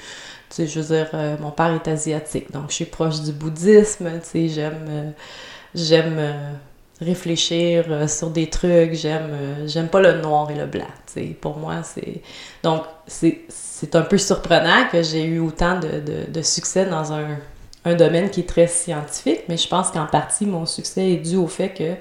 je 0.56 0.80
veux 0.80 0.94
dire, 0.96 1.08
euh, 1.14 1.36
mon 1.40 1.50
père 1.50 1.72
est 1.72 1.88
asiatique, 1.88 2.50
donc 2.52 2.64
je 2.68 2.74
suis 2.74 2.84
proche 2.84 3.20
du 3.20 3.32
bouddhisme, 3.32 4.10
tu 4.22 4.28
sais, 4.28 4.48
j'aime... 4.48 4.86
euh, 4.88 5.10
j'aime... 5.74 6.16
euh, 6.18 6.52
réfléchir 7.00 8.08
sur 8.08 8.30
des 8.30 8.48
trucs, 8.48 8.94
j'aime 8.94 9.66
j'aime 9.66 9.88
pas 9.88 10.00
le 10.00 10.20
noir 10.20 10.48
et 10.52 10.54
le 10.54 10.66
blanc, 10.66 10.84
tu 11.06 11.14
sais. 11.14 11.26
Pour 11.40 11.56
moi, 11.56 11.82
c'est 11.82 12.22
donc, 12.62 12.82
c'est 13.08 13.40
c'est 13.48 13.96
un 13.96 14.02
peu 14.02 14.18
surprenant 14.18 14.86
que 14.92 15.02
j'ai 15.02 15.24
eu 15.24 15.40
autant 15.40 15.80
de, 15.80 16.28
de, 16.28 16.42
succès 16.42 16.86
dans 16.86 17.12
un, 17.12 17.38
un 17.84 17.94
domaine 17.96 18.30
qui 18.30 18.40
est 18.40 18.48
très 18.48 18.68
scientifique, 18.68 19.40
mais 19.48 19.56
je 19.56 19.66
pense 19.66 19.90
qu'en 19.90 20.06
partie, 20.06 20.46
mon 20.46 20.64
succès 20.64 21.10
est 21.10 21.16
dû 21.16 21.36
au 21.36 21.48
fait 21.48 21.70
que 21.70 21.94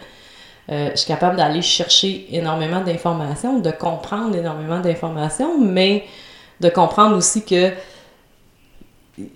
je 0.70 0.96
suis 0.96 1.08
capable 1.08 1.36
d'aller 1.38 1.64
chercher 1.64 2.28
énormément 2.36 2.82
d'informations, 2.82 3.58
de 3.60 3.72
comprendre 3.72 4.36
énormément 4.36 4.80
d'informations, 4.82 5.60
mais 5.60 6.06
de 6.60 6.70
comprendre 6.70 7.18
aussi 7.18 7.44
que 7.44 7.72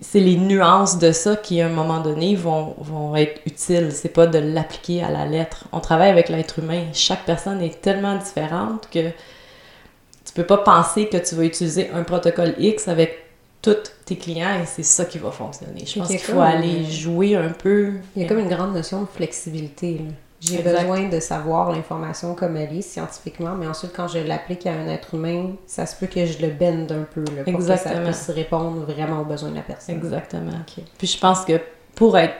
c'est 0.00 0.20
les 0.20 0.36
nuances 0.36 0.98
de 0.98 1.12
ça 1.12 1.36
qui, 1.36 1.60
à 1.60 1.66
un 1.66 1.70
moment 1.70 2.00
donné, 2.00 2.34
vont, 2.34 2.74
vont 2.78 3.14
être 3.16 3.40
utiles. 3.46 3.90
C'est 3.92 4.10
pas 4.10 4.26
de 4.26 4.38
l'appliquer 4.38 5.02
à 5.02 5.10
la 5.10 5.26
lettre. 5.26 5.64
On 5.72 5.80
travaille 5.80 6.10
avec 6.10 6.28
l'être 6.28 6.58
humain. 6.58 6.84
Chaque 6.92 7.24
personne 7.24 7.60
est 7.62 7.80
tellement 7.80 8.16
différente 8.16 8.88
que 8.90 9.08
tu 9.08 10.32
peux 10.34 10.46
pas 10.46 10.58
penser 10.58 11.08
que 11.08 11.16
tu 11.16 11.34
vas 11.34 11.44
utiliser 11.44 11.90
un 11.90 12.02
protocole 12.02 12.54
X 12.58 12.88
avec 12.88 13.24
tous 13.62 13.76
tes 14.04 14.16
clients 14.16 14.60
et 14.62 14.66
c'est 14.66 14.82
ça 14.82 15.04
qui 15.04 15.18
va 15.18 15.30
fonctionner. 15.30 15.84
Je 15.86 15.98
pense 15.98 16.08
qu'il 16.08 16.18
faut 16.18 16.40
aller 16.40 16.84
jouer 16.84 17.36
un 17.36 17.50
peu. 17.50 17.94
Il 18.14 18.22
y 18.22 18.24
a 18.24 18.28
comme 18.28 18.38
une 18.38 18.48
grande 18.48 18.74
notion 18.74 19.02
de 19.02 19.06
flexibilité. 19.06 19.94
là. 19.98 20.12
J'ai 20.46 20.62
besoin 20.62 21.08
de 21.08 21.20
savoir 21.20 21.70
l'information 21.70 22.34
comme 22.34 22.56
elle 22.56 22.76
est 22.76 22.82
scientifiquement, 22.82 23.54
mais 23.54 23.66
ensuite, 23.66 23.92
quand 23.94 24.08
je 24.08 24.18
l'applique 24.18 24.66
à 24.66 24.72
un 24.72 24.88
être 24.88 25.14
humain, 25.14 25.52
ça 25.66 25.86
se 25.86 25.96
peut 25.96 26.06
que 26.06 26.24
je 26.26 26.40
le 26.40 26.48
bende 26.48 26.92
un 26.92 27.02
peu 27.02 27.24
là, 27.34 27.42
pour 27.44 27.54
Exactement. 27.54 27.94
que 27.94 28.12
ça 28.12 28.24
puisse 28.24 28.30
répondre 28.30 28.80
vraiment 28.80 29.20
aux 29.20 29.24
besoins 29.24 29.50
de 29.50 29.56
la 29.56 29.62
personne. 29.62 29.96
Exactement. 29.96 30.52
Puis 30.98 31.06
je 31.06 31.18
pense 31.18 31.44
que 31.44 31.60
pour 31.94 32.16
être 32.18 32.36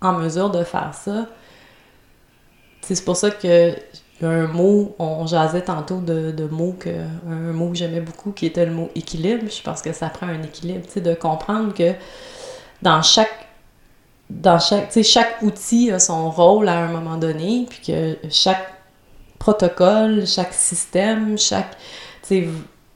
en 0.00 0.12
mesure 0.12 0.50
de 0.50 0.64
faire 0.64 0.94
ça, 0.94 1.26
c'est 2.82 3.04
pour 3.04 3.16
ça 3.16 3.30
que 3.30 3.74
un 4.22 4.46
mot, 4.46 4.94
on 4.98 5.26
jasait 5.26 5.62
tantôt 5.62 6.00
de, 6.00 6.30
de 6.30 6.44
mots 6.44 6.76
que 6.78 6.90
un 6.90 7.52
mot 7.52 7.70
que 7.70 7.76
j'aimais 7.76 8.00
beaucoup 8.00 8.32
qui 8.32 8.46
était 8.46 8.66
le 8.66 8.72
mot 8.72 8.90
équilibre. 8.94 9.50
Je 9.50 9.62
pense 9.62 9.80
que 9.80 9.92
ça 9.92 10.08
prend 10.08 10.26
un 10.26 10.42
équilibre, 10.42 10.84
tu 10.86 10.92
sais, 10.94 11.00
de 11.00 11.14
comprendre 11.14 11.72
que 11.72 11.94
dans 12.82 13.02
chaque 13.02 13.48
dans 14.30 14.58
chaque 14.58 14.90
chaque 15.02 15.42
outil 15.42 15.90
a 15.90 15.98
son 15.98 16.30
rôle 16.30 16.68
à 16.68 16.78
un 16.78 16.88
moment 16.88 17.16
donné, 17.16 17.66
puis 17.68 17.80
que 17.86 18.16
chaque 18.30 18.72
protocole, 19.38 20.26
chaque 20.26 20.52
système, 20.54 21.36
chaque 21.38 21.76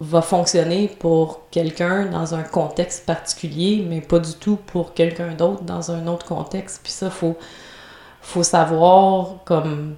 va 0.00 0.22
fonctionner 0.22 0.88
pour 0.88 1.42
quelqu'un 1.50 2.06
dans 2.06 2.34
un 2.34 2.42
contexte 2.42 3.06
particulier, 3.06 3.84
mais 3.88 4.00
pas 4.00 4.18
du 4.18 4.32
tout 4.34 4.56
pour 4.56 4.92
quelqu'un 4.94 5.32
d'autre 5.34 5.62
dans 5.62 5.90
un 5.90 6.06
autre 6.06 6.26
contexte. 6.26 6.80
Puis 6.82 6.92
ça, 6.92 7.10
faut, 7.10 7.36
faut 8.20 8.42
savoir 8.42 9.36
comme 9.44 9.96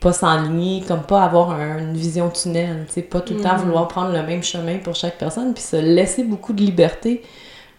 pas 0.00 0.12
s'enligner, 0.12 0.82
comme 0.86 1.02
pas 1.02 1.22
avoir 1.24 1.52
un- 1.52 1.78
une 1.78 1.96
vision 1.96 2.28
tunnel, 2.28 2.86
tu 2.92 3.00
pas 3.02 3.20
tout 3.22 3.34
le 3.34 3.40
temps 3.40 3.54
Mhm. 3.54 3.60
vouloir 3.62 3.88
prendre 3.88 4.12
le 4.12 4.22
même 4.22 4.42
chemin 4.42 4.78
pour 4.78 4.94
chaque 4.94 5.16
personne, 5.16 5.54
puis 5.54 5.62
se 5.62 5.76
laisser 5.76 6.24
beaucoup 6.24 6.52
de 6.52 6.62
liberté. 6.62 7.22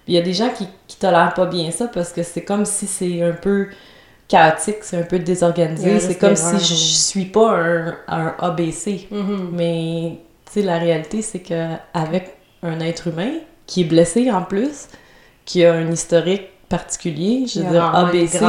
Il 0.08 0.14
y 0.14 0.18
a 0.18 0.22
des 0.22 0.34
gens 0.34 0.50
qui, 0.50 0.68
qui 0.88 0.98
tolèrent 0.98 1.34
pas 1.34 1.46
bien 1.46 1.72
ça 1.72 1.88
parce 1.88 2.14
que 2.14 2.24
c'est 2.24 2.44
comme 2.44 2.66
si 2.66 2.86
c'est 2.88 3.22
un 3.24 3.32
peu 3.34 3.68
chaotique, 4.28 4.78
c'est 4.82 4.98
un 4.98 5.04
peu 5.04 5.20
désorganisé, 5.20 6.00
c'est 6.00 6.18
comme 6.18 6.36
si 6.36 6.58
je 6.60 6.74
oui. 6.74 6.80
suis 6.80 7.26
pas 7.26 7.58
un, 7.58 7.96
un 8.08 8.36
ABC. 8.40 9.08
Mhm. 9.12 9.50
Mais 9.52 10.20
tu 10.46 10.54
sais, 10.54 10.62
la 10.62 10.78
réalité, 10.78 11.22
c'est 11.22 11.40
que 11.40 11.74
avec 11.94 12.36
un 12.64 12.80
être 12.80 13.08
humain 13.08 13.32
qui 13.66 13.82
est 13.82 13.86
blessé 13.86 14.32
en 14.32 14.44
plus, 14.44 14.88
qui 15.46 15.64
a 15.64 15.74
un 15.74 15.92
historique 15.92 16.50
particulier, 16.70 17.46
je 17.48 17.60
veux 17.60 17.68
a 17.68 17.72
dire 17.72 17.96
ABC, 17.96 18.40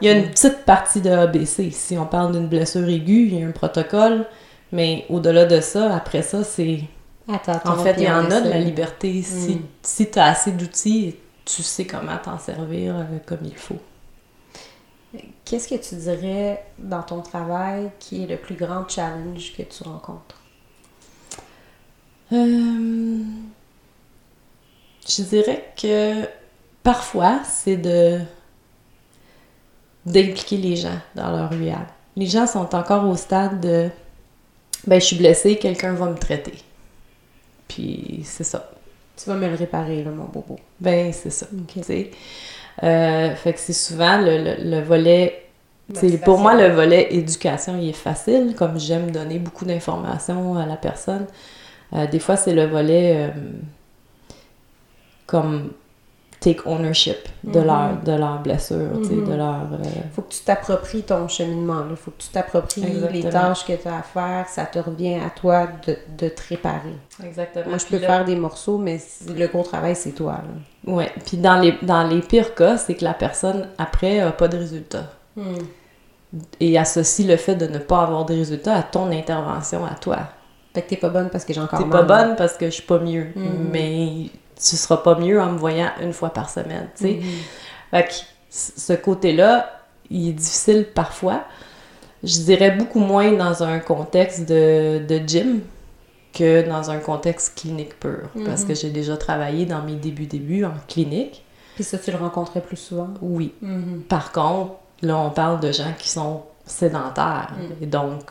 il 0.00 0.06
y 0.06 0.10
a 0.10 0.12
une 0.12 0.30
petite 0.30 0.64
partie 0.64 1.00
de 1.00 1.10
ABC. 1.10 1.70
Si 1.72 1.98
on 1.98 2.06
parle 2.06 2.32
d'une 2.32 2.46
blessure 2.46 2.88
aiguë, 2.88 3.28
il 3.32 3.40
y 3.40 3.42
a 3.42 3.46
un 3.46 3.50
protocole, 3.50 4.26
mais 4.72 5.04
au-delà 5.08 5.46
de 5.46 5.60
ça, 5.60 5.94
après 5.94 6.22
ça, 6.22 6.44
c'est... 6.44 6.80
Attends, 7.28 7.60
En 7.64 7.76
fait, 7.82 7.94
il 7.98 8.04
y 8.04 8.10
en 8.10 8.30
a 8.30 8.40
de 8.40 8.48
la 8.48 8.58
liberté. 8.58 9.22
Si, 9.22 9.54
Mm. 9.56 9.62
si 9.82 10.10
tu 10.10 10.18
as 10.18 10.26
assez 10.26 10.52
d'outils, 10.52 11.14
tu 11.44 11.62
sais 11.62 11.86
comment 11.86 12.16
t'en 12.18 12.38
servir 12.38 12.96
euh, 12.96 13.04
comme 13.26 13.44
il 13.44 13.56
faut. 13.56 13.78
Qu'est-ce 15.44 15.68
que 15.68 15.74
tu 15.76 15.96
dirais 15.96 16.64
dans 16.78 17.02
ton 17.02 17.20
travail 17.20 17.90
qui 17.98 18.22
est 18.22 18.26
le 18.26 18.36
plus 18.36 18.54
grand 18.54 18.88
challenge 18.88 19.52
que 19.56 19.62
tu 19.62 19.82
rencontres? 19.82 20.36
Euh, 22.32 23.18
je 25.08 25.22
dirais 25.22 25.72
que 25.80 26.26
parfois, 26.82 27.40
c'est 27.44 27.76
de 27.76 28.20
d'impliquer 30.06 30.56
les 30.56 30.76
gens 30.76 30.98
dans 31.14 31.30
leur 31.30 31.50
réel. 31.50 31.86
Les 32.16 32.26
gens 32.26 32.46
sont 32.46 32.74
encore 32.74 33.08
au 33.08 33.16
stade 33.16 33.60
de 33.60 33.88
ben 34.86 35.00
je 35.00 35.06
suis 35.06 35.16
blessée, 35.16 35.56
quelqu'un 35.58 35.92
va 35.92 36.06
me 36.06 36.16
traiter. 36.16 36.54
Puis 37.70 38.22
c'est 38.24 38.44
ça. 38.44 38.68
Tu 39.16 39.28
vas 39.30 39.36
me 39.36 39.48
le 39.48 39.54
réparer, 39.54 40.02
là, 40.02 40.10
mon 40.10 40.24
bobo. 40.24 40.58
Ben 40.80 41.12
c'est 41.12 41.30
ça. 41.30 41.46
Euh, 42.82 43.34
fait 43.36 43.52
que 43.52 43.60
c'est 43.60 43.72
souvent 43.72 44.18
le, 44.18 44.38
le- 44.44 44.70
le 44.70 44.80
volet. 44.82 45.46
Motivation. 45.88 46.24
pour 46.24 46.38
moi, 46.38 46.54
le 46.54 46.68
volet 46.74 47.08
éducation, 47.14 47.76
il 47.80 47.88
est 47.90 47.92
facile, 47.92 48.54
comme 48.56 48.78
j'aime 48.78 49.10
donner 49.10 49.38
beaucoup 49.38 49.64
d'informations 49.64 50.56
à 50.56 50.66
la 50.66 50.76
personne. 50.76 51.26
Euh, 51.92 52.06
des 52.06 52.18
fois, 52.20 52.36
c'est 52.36 52.54
le 52.54 52.66
volet 52.66 53.28
euh, 53.28 53.30
comme 55.26 55.70
take 56.40 56.60
ownership 56.64 57.28
de, 57.44 57.60
Mhm. 57.60 57.66
leur, 57.66 58.02
de 58.02 58.12
leur 58.12 58.38
blessure, 58.38 58.88
sais, 59.04 59.12
Mhm. 59.12 59.28
de 59.28 59.34
leur... 59.34 59.56
euh, 59.74 59.86
faut 60.14 60.22
que 60.22 60.32
tu 60.32 60.40
t'appropries 60.40 61.02
ton 61.02 61.28
cheminement. 61.28 61.82
Il 61.90 61.96
faut 61.96 62.10
que 62.12 62.22
tu 62.22 62.28
t'appropries 62.28 62.82
les 63.12 63.22
tâches 63.24 63.66
que 63.66 63.74
tu 63.74 63.86
as 63.86 63.98
à 63.98 64.02
faire. 64.02 64.48
Ça 64.48 64.64
te 64.64 64.78
revient 64.78 65.16
à 65.16 65.28
toi 65.30 65.66
de, 65.86 65.96
de 66.18 66.28
te 66.30 66.40
réparer. 66.48 66.96
Exactement. 67.22 67.66
Moi, 67.68 67.78
je 67.78 67.84
Puis 67.84 67.96
peux 67.96 68.02
là- 68.02 68.08
faire 68.08 68.24
des 68.24 68.36
morceaux, 68.36 68.78
mais 68.78 68.98
le 69.28 69.46
gros 69.48 69.62
travail, 69.62 69.94
c'est 69.94 70.12
toi. 70.12 70.40
là. 70.86 70.92
Ouais. 70.94 71.12
Puis 71.26 71.36
dans 71.36 71.58
les, 71.60 71.74
dans 71.82 72.04
les 72.04 72.20
pires 72.20 72.54
cas, 72.54 72.78
c'est 72.78 72.94
que 72.94 73.04
la 73.04 73.12
personne, 73.14 73.68
après, 73.76 74.20
a 74.20 74.32
pas 74.32 74.48
de 74.48 74.56
résultat. 74.56 75.04
Et 76.60 76.78
associe 76.78 77.26
le 77.26 77.36
fait 77.36 77.56
de 77.56 77.66
ne 77.66 77.78
pas 77.78 78.02
avoir 78.02 78.24
de 78.24 78.34
résultat 78.34 78.76
à 78.76 78.82
ton 78.82 79.10
intervention, 79.10 79.84
à 79.84 79.94
toi. 79.94 80.18
Fait 80.72 80.82
que 80.82 80.90
t'es 80.90 80.96
pas 80.96 81.08
bonne 81.08 81.28
parce 81.28 81.44
que 81.44 81.52
j'ai 81.52 81.60
encore 81.60 81.80
T'es 81.80 81.90
pas 81.90 82.02
bonne 82.02 82.36
parce 82.36 82.52
que 82.56 82.66
je 82.66 82.70
suis 82.70 82.82
pas 82.84 83.00
mieux. 83.00 83.26
Mhm. 83.34 83.68
Mais 83.72 84.26
tu 84.62 84.76
seras 84.76 84.98
pas 84.98 85.14
mieux 85.18 85.40
en 85.40 85.52
me 85.52 85.58
voyant 85.58 85.90
une 86.02 86.12
fois 86.12 86.30
par 86.30 86.50
semaine, 86.50 86.88
tu 86.96 87.02
sais. 87.04 87.12
Mhm. 87.14 87.22
Fait 87.90 88.04
que 88.08 88.12
c- 88.50 88.72
ce 88.76 88.92
côté-là, 88.92 89.80
il 90.10 90.28
est 90.28 90.32
difficile 90.32 90.86
parfois. 90.94 91.44
Je 92.22 92.40
dirais 92.40 92.72
beaucoup 92.72 93.00
moins 93.00 93.32
dans 93.32 93.62
un 93.62 93.78
contexte 93.78 94.46
de, 94.48 94.98
de 95.08 95.20
gym 95.26 95.60
que 96.34 96.68
dans 96.68 96.90
un 96.90 96.98
contexte 96.98 97.58
clinique 97.58 97.98
pur. 97.98 98.28
Parce 98.44 98.62
Mhm. 98.62 98.68
que 98.68 98.74
j'ai 98.74 98.90
déjà 98.90 99.16
travaillé 99.16 99.66
dans 99.66 99.82
mes 99.82 99.94
débuts-débuts 99.96 100.64
en 100.64 100.74
clinique. 100.88 101.44
Puis 101.74 101.84
ça, 101.84 101.98
tu 101.98 102.10
le 102.10 102.18
rencontrais 102.18 102.60
plus 102.60 102.76
souvent? 102.76 103.08
Oui. 103.22 103.54
Mhm. 103.62 104.02
Par 104.08 104.30
contre, 104.32 104.74
là, 105.02 105.16
on 105.16 105.30
parle 105.30 105.60
de 105.60 105.72
gens 105.72 105.92
qui 105.98 106.08
sont 106.10 106.42
sédentaires. 106.66 107.52
Mhm. 107.58 107.76
Et 107.82 107.86
donc, 107.86 108.22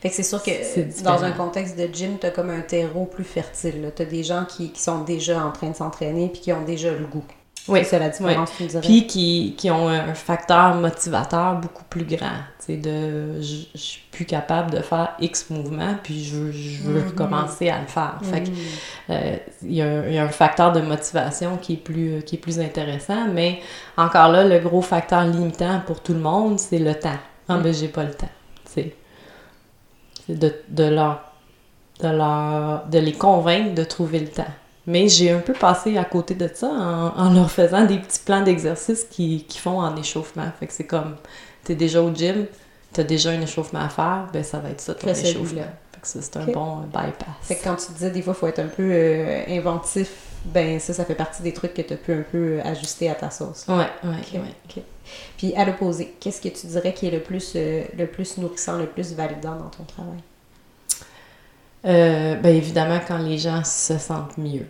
Fait 0.00 0.08
que 0.08 0.14
c'est 0.14 0.22
sûr 0.22 0.42
que 0.42 1.02
dans 1.04 1.22
un 1.24 1.32
contexte 1.32 1.78
de 1.78 1.86
gym, 1.92 2.16
t'as 2.18 2.30
comme 2.30 2.50
un 2.50 2.60
terreau 2.62 3.04
plus 3.04 3.24
fertile. 3.24 3.92
Tu 3.94 4.02
as 4.02 4.06
des 4.06 4.22
gens 4.24 4.44
qui, 4.46 4.70
qui 4.72 4.80
sont 4.80 5.02
déjà 5.02 5.44
en 5.44 5.50
train 5.52 5.68
de 5.70 5.76
s'entraîner 5.76 6.28
puis 6.28 6.40
qui 6.40 6.52
ont 6.52 6.62
déjà 6.64 6.90
le 6.90 7.04
goût. 7.06 7.24
Oui, 7.68 7.80
C'est 7.80 7.90
ça 7.90 7.98
la 7.98 8.08
différence, 8.08 8.50
tu 8.56 8.64
dirais. 8.64 8.80
Puis 8.80 9.06
qui, 9.06 9.54
qui 9.58 9.70
ont 9.70 9.86
un 9.86 10.14
facteur 10.14 10.74
motivateur 10.76 11.56
beaucoup 11.60 11.84
plus 11.84 12.04
grand. 12.06 12.38
Tu 12.58 12.64
sais, 12.66 12.76
de 12.78 13.40
je 13.42 13.56
je 13.74 13.78
suis 13.78 14.02
plus 14.10 14.24
capable 14.24 14.70
de 14.70 14.80
faire 14.80 15.14
X 15.20 15.50
mouvement, 15.50 15.94
puis 16.02 16.24
je 16.24 16.36
veux, 16.36 16.52
je 16.52 16.82
veux 16.82 17.00
Mhm. 17.02 17.08
recommencer 17.08 17.68
à 17.68 17.80
le 17.80 17.86
faire. 17.86 18.18
Fait 18.22 18.42
que, 18.44 18.48
Mhm. 18.48 18.56
euh, 19.10 19.36
il 19.62 19.74
y, 19.74 19.82
a 19.82 19.86
un- 19.86 20.06
il 20.06 20.14
y 20.14 20.18
a 20.18 20.24
un 20.24 20.28
facteur 20.30 20.72
de 20.72 20.80
motivation 20.80 21.58
qui 21.58 21.74
est, 21.74 21.76
plus, 21.76 22.22
qui 22.24 22.36
est 22.36 22.38
plus 22.38 22.58
intéressant, 22.60 23.26
mais 23.30 23.60
encore 23.98 24.28
là, 24.32 24.42
le 24.42 24.58
gros 24.58 24.80
facteur 24.82 25.24
limitant 25.24 25.82
pour 25.86 26.00
tout 26.00 26.14
le 26.14 26.20
monde, 26.20 26.58
c'est 26.58 26.78
le 26.78 26.94
temps. 26.94 27.18
Ah, 27.46 27.56
Mhm. 27.58 27.62
ben 27.62 27.74
j'ai 27.74 27.88
pas 27.88 28.04
le 28.04 28.14
temps. 28.14 28.28
tu 28.64 28.72
sais. 28.72 28.94
De, 30.34 30.54
de 30.68 30.84
leur. 30.84 31.20
De, 32.00 32.08
leur, 32.08 32.86
de 32.86 32.98
les 32.98 33.12
convaincre 33.12 33.74
de 33.74 33.84
trouver 33.84 34.20
le 34.20 34.28
temps. 34.28 34.46
Mais 34.86 35.08
j'ai 35.08 35.30
un 35.30 35.38
peu 35.38 35.52
passé 35.52 35.98
à 35.98 36.04
côté 36.04 36.34
de 36.34 36.48
ça 36.52 36.66
en, 36.68 37.32
leur 37.32 37.50
faisant 37.50 37.84
des 37.84 37.98
petits 37.98 38.20
plans 38.24 38.42
d'exercice 38.42 39.04
qu'ils 39.04 39.44
font 39.50 39.80
en 39.80 39.94
échauffement. 39.96 40.50
Fait 40.58 40.66
que 40.66 40.72
c'est 40.72 40.86
comme, 40.86 41.16
t'es 41.62 41.74
déjà 41.74 42.02
au 42.02 42.12
gym, 42.14 42.46
t'as 42.92 43.04
déjà 43.04 43.30
un 43.30 43.40
échauffement 43.40 43.80
à 43.80 43.88
faire, 43.88 44.26
ben 44.32 44.42
ça 44.42 44.58
va 44.58 44.70
être 44.70 44.80
ça 44.80 44.94
ton 44.94 45.08
échauffement. 45.08 45.60
Fait 45.92 46.00
que 46.00 46.06
c'est 46.06 46.36
un 46.38 46.46
bon 46.46 46.78
bypass. 46.86 47.28
Fait 47.42 47.56
que 47.56 47.64
quand 47.64 47.76
tu 47.76 47.92
disais 47.92 48.10
des 48.10 48.22
fois, 48.22 48.34
il 48.36 48.40
faut 48.40 48.46
être 48.46 48.58
un 48.60 48.68
peu 48.68 48.90
euh, 48.90 49.44
inventif, 49.48 50.10
ben 50.46 50.80
ça, 50.80 50.94
ça 50.94 51.04
fait 51.04 51.14
partie 51.14 51.42
des 51.42 51.52
trucs 51.52 51.74
que 51.74 51.82
tu 51.82 51.96
peux 51.96 52.14
un 52.14 52.24
peu 52.30 52.60
ajuster 52.64 53.10
à 53.10 53.14
ta 53.14 53.30
sauce. 53.30 53.66
Ouais, 53.68 53.76
ouais, 54.02 54.40
ouais. 54.40 54.82
Puis 55.36 55.54
à 55.54 55.64
l'opposé, 55.64 56.14
qu'est-ce 56.20 56.40
que 56.40 56.48
tu 56.48 56.66
dirais 56.66 56.92
qui 56.92 57.06
est 57.06 57.10
le 57.10 57.20
plus, 57.20 57.52
euh, 57.56 57.84
le 57.96 58.06
plus 58.06 58.38
nourrissant, 58.38 58.76
le 58.76 58.86
plus 58.86 59.14
validant 59.14 59.56
dans 59.56 59.68
ton 59.68 59.84
travail? 59.84 60.18
Euh, 61.86 62.34
ben 62.36 62.54
évidemment, 62.54 63.00
quand 63.06 63.18
les 63.18 63.38
gens 63.38 63.64
se 63.64 63.96
sentent 63.98 64.36
mieux. 64.36 64.66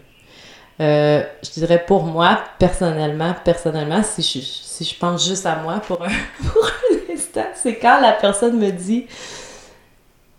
Euh, 0.81 1.23
je 1.43 1.51
dirais 1.51 1.85
pour 1.85 2.05
moi, 2.05 2.43
personnellement, 2.59 3.35
personnellement, 3.45 4.03
si 4.03 4.23
je, 4.23 4.45
si 4.45 4.85
je 4.85 4.99
pense 4.99 5.27
juste 5.27 5.45
à 5.45 5.57
moi 5.57 5.81
pour 5.81 6.03
un, 6.03 6.09
pour 6.53 6.65
un 6.65 7.15
instant, 7.15 7.47
c'est 7.55 7.77
quand 7.77 8.01
la 8.01 8.13
personne 8.13 8.59
me 8.59 8.71
dit 8.71 9.07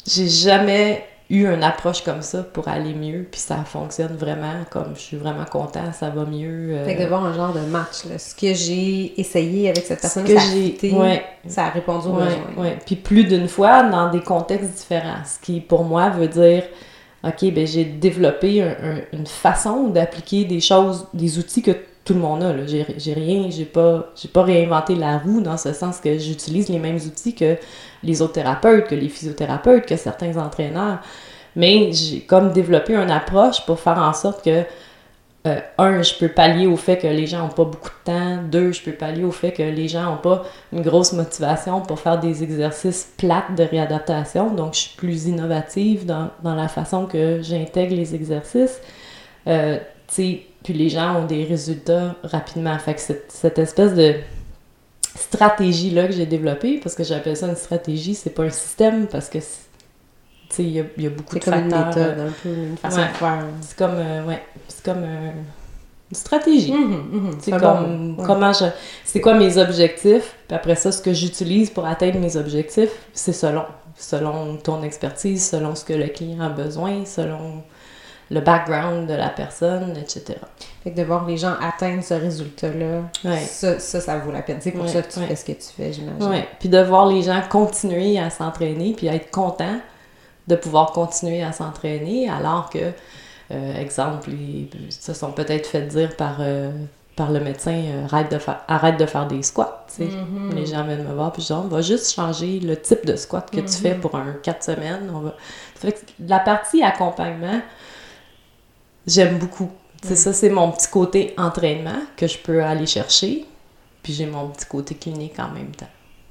j'ai 0.07 0.27
jamais 0.27 1.05
eu 1.31 1.47
une 1.47 1.63
approche 1.63 2.03
comme 2.03 2.21
ça 2.21 2.43
pour 2.43 2.67
aller 2.67 2.93
mieux, 2.93 3.25
puis 3.29 3.39
ça 3.39 3.63
fonctionne 3.65 4.15
vraiment, 4.17 4.65
comme 4.69 4.95
je 4.95 4.99
suis 4.99 5.17
vraiment 5.17 5.45
content, 5.45 5.93
ça 5.93 6.09
va 6.09 6.25
mieux. 6.25 6.75
Euh... 6.75 6.85
Fait 6.85 6.97
que 6.97 7.03
de 7.03 7.07
voir 7.07 7.23
un 7.25 7.33
genre 7.33 7.53
de 7.53 7.61
match, 7.61 8.05
là. 8.09 8.19
Ce 8.19 8.35
que 8.35 8.53
j'ai 8.53 9.19
essayé 9.19 9.69
avec 9.69 9.85
cette 9.85 10.01
personne, 10.01 10.25
que 10.25 10.37
j'ai 10.37 10.93
ouais, 10.93 11.23
ça 11.47 11.65
a 11.65 11.69
répondu 11.69 12.07
aux 12.07 12.15
ouais, 12.15 12.25
besoins. 12.25 12.71
Puis 12.85 12.97
plus 12.97 13.23
d'une 13.23 13.47
fois, 13.47 13.83
dans 13.83 14.11
des 14.11 14.21
contextes 14.21 14.73
différents, 14.73 15.23
ce 15.25 15.39
qui 15.39 15.61
pour 15.61 15.85
moi 15.85 16.09
veut 16.09 16.27
dire, 16.27 16.63
OK, 17.23 17.53
ben 17.53 17.65
j'ai 17.65 17.85
développé 17.85 18.63
une 19.13 19.27
façon 19.27 19.87
d'appliquer 19.87 20.43
des 20.43 20.59
choses, 20.59 21.07
des 21.13 21.39
outils 21.39 21.61
que 21.61 21.71
tout 22.03 22.13
le 22.13 22.19
monde 22.19 22.43
a. 22.43 22.53
J'ai 22.65 23.13
rien, 23.13 23.49
j'ai 23.49 23.65
pas, 23.65 24.11
pas 24.33 24.43
réinventé 24.43 24.95
la 24.95 25.17
roue 25.17 25.41
dans 25.41 25.57
ce 25.57 25.73
sens 25.73 25.99
que 25.99 26.17
j'utilise 26.17 26.69
les 26.69 26.79
mêmes 26.79 26.97
outils 26.97 27.35
que 27.35 27.57
les 28.03 28.21
autres 28.21 28.33
thérapeutes, 28.33 28.87
que 28.87 28.95
les 28.95 29.09
physiothérapeutes, 29.09 29.85
que 29.85 29.95
certains 29.95 30.35
entraîneurs. 30.37 30.99
Mais 31.55 31.91
j'ai 31.91 32.21
comme 32.21 32.51
développé 32.51 32.95
une 32.95 33.11
approche 33.11 33.65
pour 33.65 33.79
faire 33.79 33.99
en 33.99 34.13
sorte 34.13 34.43
que, 34.43 34.63
euh, 35.47 35.59
un, 35.77 36.01
je 36.01 36.13
peux 36.15 36.29
pallier 36.29 36.65
au 36.65 36.77
fait 36.77 36.97
que 36.97 37.07
les 37.07 37.27
gens 37.27 37.39
n'ont 37.39 37.49
pas 37.49 37.65
beaucoup 37.65 37.89
de 37.89 38.05
temps. 38.05 38.37
Deux, 38.49 38.71
je 38.71 38.81
peux 38.81 38.93
pallier 38.93 39.23
au 39.23 39.31
fait 39.31 39.51
que 39.51 39.63
les 39.63 39.87
gens 39.87 40.03
n'ont 40.03 40.17
pas 40.17 40.43
une 40.71 40.81
grosse 40.81 41.13
motivation 41.13 41.81
pour 41.81 41.99
faire 41.99 42.19
des 42.19 42.41
exercices 42.43 43.11
plates 43.17 43.55
de 43.55 43.63
réadaptation. 43.63 44.51
Donc, 44.53 44.73
je 44.73 44.79
suis 44.79 44.95
plus 44.95 45.25
innovative 45.27 46.05
dans, 46.05 46.29
dans 46.43 46.55
la 46.55 46.67
façon 46.67 47.05
que 47.05 47.41
j'intègre 47.41 47.95
les 47.95 48.15
exercices. 48.15 48.79
Euh, 49.47 49.77
puis 50.63 50.73
les 50.73 50.89
gens 50.89 51.21
ont 51.21 51.25
des 51.25 51.43
résultats 51.43 52.15
rapidement. 52.23 52.77
Fait 52.79 52.93
que 52.93 53.01
cette, 53.01 53.31
cette 53.31 53.59
espèce 53.59 53.93
de 53.95 54.15
stratégie-là 55.15 56.07
que 56.07 56.13
j'ai 56.13 56.25
développée, 56.25 56.79
parce 56.81 56.95
que 56.95 57.03
j'appelle 57.03 57.35
ça 57.35 57.47
une 57.47 57.55
stratégie, 57.55 58.15
c'est 58.15 58.29
pas 58.29 58.43
un 58.43 58.49
système, 58.49 59.07
parce 59.07 59.29
que 59.29 59.39
il 60.59 60.69
y 60.69 60.79
a, 60.79 60.83
y 60.97 61.07
a, 61.07 61.09
beaucoup 61.09 61.39
de 61.39 61.43
facteurs. 61.43 61.93
C'est 61.93 61.99
comme 61.99 62.03
une 62.03 62.05
méthode, 62.05 62.19
un 62.19 62.31
peu, 62.43 62.49
une 62.49 62.77
façon 62.77 63.01
de 63.01 63.05
faire. 63.05 63.45
C'est 63.61 63.77
comme, 63.77 63.95
euh, 63.95 64.25
ouais, 64.25 64.43
c'est 64.67 64.83
comme 64.83 65.03
euh, 65.03 65.31
une 66.09 66.15
stratégie. 66.15 66.73
Mm-hmm, 66.73 67.11
mm-hmm. 67.13 67.33
C'est 67.39 67.59
comme, 67.59 68.17
comment 68.25 68.53
je... 68.53 68.65
C'est 69.05 69.21
quoi 69.21 69.35
mes 69.35 69.57
objectifs, 69.57 70.35
puis 70.47 70.55
après 70.55 70.75
ça, 70.75 70.91
ce 70.91 71.01
que 71.01 71.13
j'utilise 71.13 71.69
pour 71.69 71.85
atteindre 71.85 72.19
mes 72.19 72.35
objectifs, 72.37 72.91
c'est 73.13 73.33
selon. 73.33 73.63
Selon 73.97 74.57
ton 74.57 74.81
expertise, 74.83 75.47
selon 75.47 75.75
ce 75.75 75.85
que 75.85 75.93
le 75.93 76.07
client 76.07 76.41
a 76.41 76.49
besoin, 76.49 77.05
selon 77.05 77.61
le 78.31 78.39
background 78.39 79.09
de 79.09 79.13
la 79.13 79.29
personne, 79.29 79.95
etc. 79.97 80.39
Fait 80.83 80.91
que 80.91 80.97
de 80.97 81.03
voir 81.03 81.27
les 81.27 81.35
gens 81.35 81.53
atteindre 81.61 82.01
ce 82.01 82.13
résultat-là, 82.13 83.01
ça, 83.45 83.77
ça, 83.77 83.99
ça, 83.99 84.17
vaut 84.19 84.31
la 84.31 84.41
peine. 84.41 84.57
C'est 84.61 84.71
pour 84.71 84.87
ça 84.87 85.01
que 85.01 85.11
tu 85.11 85.19
fais 85.19 85.35
ce 85.35 85.45
que 85.45 85.51
tu 85.51 85.67
fais, 85.75 85.91
j'imagine. 85.91 86.29
Oui, 86.29 86.41
puis 86.59 86.69
de 86.69 86.81
voir 86.81 87.07
les 87.07 87.21
gens 87.21 87.41
continuer 87.49 88.17
à 88.17 88.29
s'entraîner, 88.29 88.93
puis 88.93 89.07
être 89.07 89.29
contents 89.31 89.79
de 90.47 90.55
pouvoir 90.55 90.93
continuer 90.93 91.43
à 91.43 91.51
s'entraîner, 91.51 92.29
alors 92.29 92.69
que, 92.69 92.91
euh, 93.51 93.79
exemple, 93.79 94.29
ils 94.31 94.69
se 94.89 95.13
sont 95.13 95.33
peut-être 95.33 95.67
fait 95.67 95.83
dire 95.83 96.15
par, 96.15 96.37
euh, 96.39 96.71
par 97.17 97.31
le 97.31 97.41
médecin 97.41 97.73
euh, 97.73 98.05
arrête, 98.05 98.31
de 98.31 98.39
arrête 98.69 98.97
de 98.97 99.05
faire 99.05 99.27
des 99.27 99.43
squats. 99.43 99.85
Mm-hmm. 99.99 100.55
Les 100.55 100.65
gens 100.65 100.85
viennent 100.85 101.07
me 101.07 101.13
voir, 101.13 101.33
puis 101.33 101.41
je 101.41 101.47
dis 101.47 101.53
on 101.53 101.67
va 101.67 101.81
juste 101.81 102.13
changer 102.13 102.61
le 102.61 102.79
type 102.79 103.05
de 103.05 103.17
squat 103.17 103.49
que 103.51 103.59
tu 103.59 103.67
fais 103.67 103.91
mm-hmm. 103.91 103.99
pour 103.99 104.15
un 104.15 104.33
4 104.41 104.63
semaines. 104.63 105.11
On 105.13 105.19
va... 105.19 105.35
la 106.25 106.39
partie 106.39 106.81
accompagnement, 106.81 107.59
j'aime 109.11 109.37
beaucoup. 109.37 109.69
C'est 110.03 110.15
ça, 110.15 110.33
c'est 110.33 110.49
mon 110.49 110.71
petit 110.71 110.87
côté 110.87 111.33
entraînement 111.37 112.01
que 112.17 112.25
je 112.27 112.37
peux 112.37 112.63
aller 112.63 112.87
chercher. 112.87 113.45
Puis 114.01 114.13
j'ai 114.13 114.25
mon 114.25 114.49
petit 114.49 114.65
côté 114.65 114.95
clinique 114.95 115.37
en 115.37 115.49
même 115.51 115.75
temps. 115.75 115.89